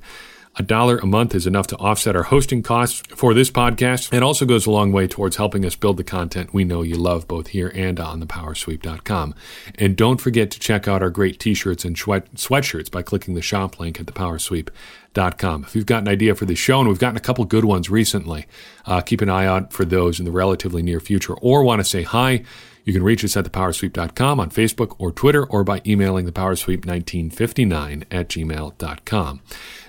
A 0.60 0.62
dollar 0.64 0.98
a 0.98 1.06
month 1.06 1.36
is 1.36 1.46
enough 1.46 1.68
to 1.68 1.76
offset 1.76 2.16
our 2.16 2.24
hosting 2.24 2.64
costs 2.64 3.00
for 3.14 3.32
this 3.32 3.48
podcast 3.48 4.12
and 4.12 4.24
also 4.24 4.44
goes 4.44 4.66
a 4.66 4.72
long 4.72 4.90
way 4.90 5.06
towards 5.06 5.36
helping 5.36 5.64
us 5.64 5.76
build 5.76 5.98
the 5.98 6.02
content 6.02 6.52
we 6.52 6.64
know 6.64 6.82
you 6.82 6.96
love 6.96 7.28
both 7.28 7.48
here 7.48 7.70
and 7.76 8.00
on 8.00 8.20
thepowersweep.com. 8.20 9.36
And 9.76 9.96
don't 9.96 10.20
forget 10.20 10.50
to 10.50 10.58
check 10.58 10.88
out 10.88 11.00
our 11.00 11.10
great 11.10 11.38
t-shirts 11.38 11.84
and 11.84 11.94
sweatshirts 11.94 12.90
by 12.90 13.02
clicking 13.02 13.34
the 13.34 13.40
shop 13.40 13.78
link 13.78 14.00
at 14.00 14.06
thepowersweep.com. 14.06 15.62
If 15.62 15.76
you've 15.76 15.86
got 15.86 16.02
an 16.02 16.08
idea 16.08 16.34
for 16.34 16.44
the 16.44 16.56
show, 16.56 16.80
and 16.80 16.88
we've 16.88 16.98
gotten 16.98 17.16
a 17.16 17.20
couple 17.20 17.44
good 17.44 17.64
ones 17.64 17.88
recently, 17.88 18.48
uh, 18.84 19.00
keep 19.00 19.20
an 19.20 19.30
eye 19.30 19.46
out 19.46 19.72
for 19.72 19.84
those 19.84 20.18
in 20.18 20.24
the 20.24 20.32
relatively 20.32 20.82
near 20.82 20.98
future 20.98 21.34
or 21.34 21.62
want 21.62 21.78
to 21.78 21.84
say 21.84 22.02
hi, 22.02 22.42
you 22.88 22.94
can 22.94 23.02
reach 23.02 23.22
us 23.22 23.36
at 23.36 23.44
thepowersweep.com 23.44 24.40
on 24.40 24.48
Facebook 24.48 24.96
or 24.98 25.12
Twitter 25.12 25.44
or 25.44 25.62
by 25.62 25.82
emailing 25.84 26.24
thepowersweep1959 26.24 28.04
at 28.10 28.30
gmail.com. 28.30 29.40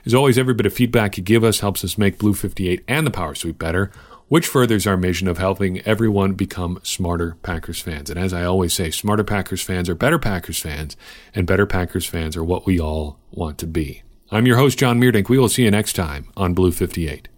As 0.06 0.14
always, 0.14 0.38
every 0.38 0.54
bit 0.54 0.66
of 0.66 0.74
feedback 0.74 1.16
you 1.16 1.24
give 1.24 1.46
us 1.46 1.62
helps 1.62 1.86
us 1.86 1.98
make 1.98 2.18
Blue 2.18 2.34
58 2.34 2.84
and 2.90 3.08
the 3.08 3.12
Power 3.12 3.36
Sweep 3.36 3.58
better, 3.58 3.90
which 4.28 4.48
furthers 4.48 4.86
our 4.86 4.98
mission 4.98 5.30
of 5.30 5.38
helping 5.38 5.80
everyone 5.84 6.34
become 6.34 6.78
smarter 6.84 7.38
Packers 7.42 7.80
fans. 7.80 8.10
And 8.10 8.20
as 8.20 8.34
I 8.34 8.44
always 8.44 8.74
say, 8.74 8.92
smarter 8.92 9.24
Packers 9.24 9.62
fans 9.62 9.88
are 9.88 9.96
better 9.96 10.20
Packers 10.20 10.60
fans, 10.60 10.98
and 11.34 11.48
better 11.48 11.66
Packers 11.66 12.06
fans 12.06 12.36
are 12.36 12.44
what 12.44 12.66
we 12.66 12.82
all 12.82 13.18
want 13.32 13.58
to 13.60 13.66
be. 13.66 14.04
I'm 14.30 14.46
your 14.46 14.58
host, 14.58 14.78
John 14.78 15.00
Meerdink. 15.00 15.30
We 15.30 15.40
will 15.40 15.48
see 15.48 15.64
you 15.64 15.72
next 15.72 15.94
time 15.94 16.28
on 16.36 16.54
Blue 16.54 16.74
58. 16.74 17.29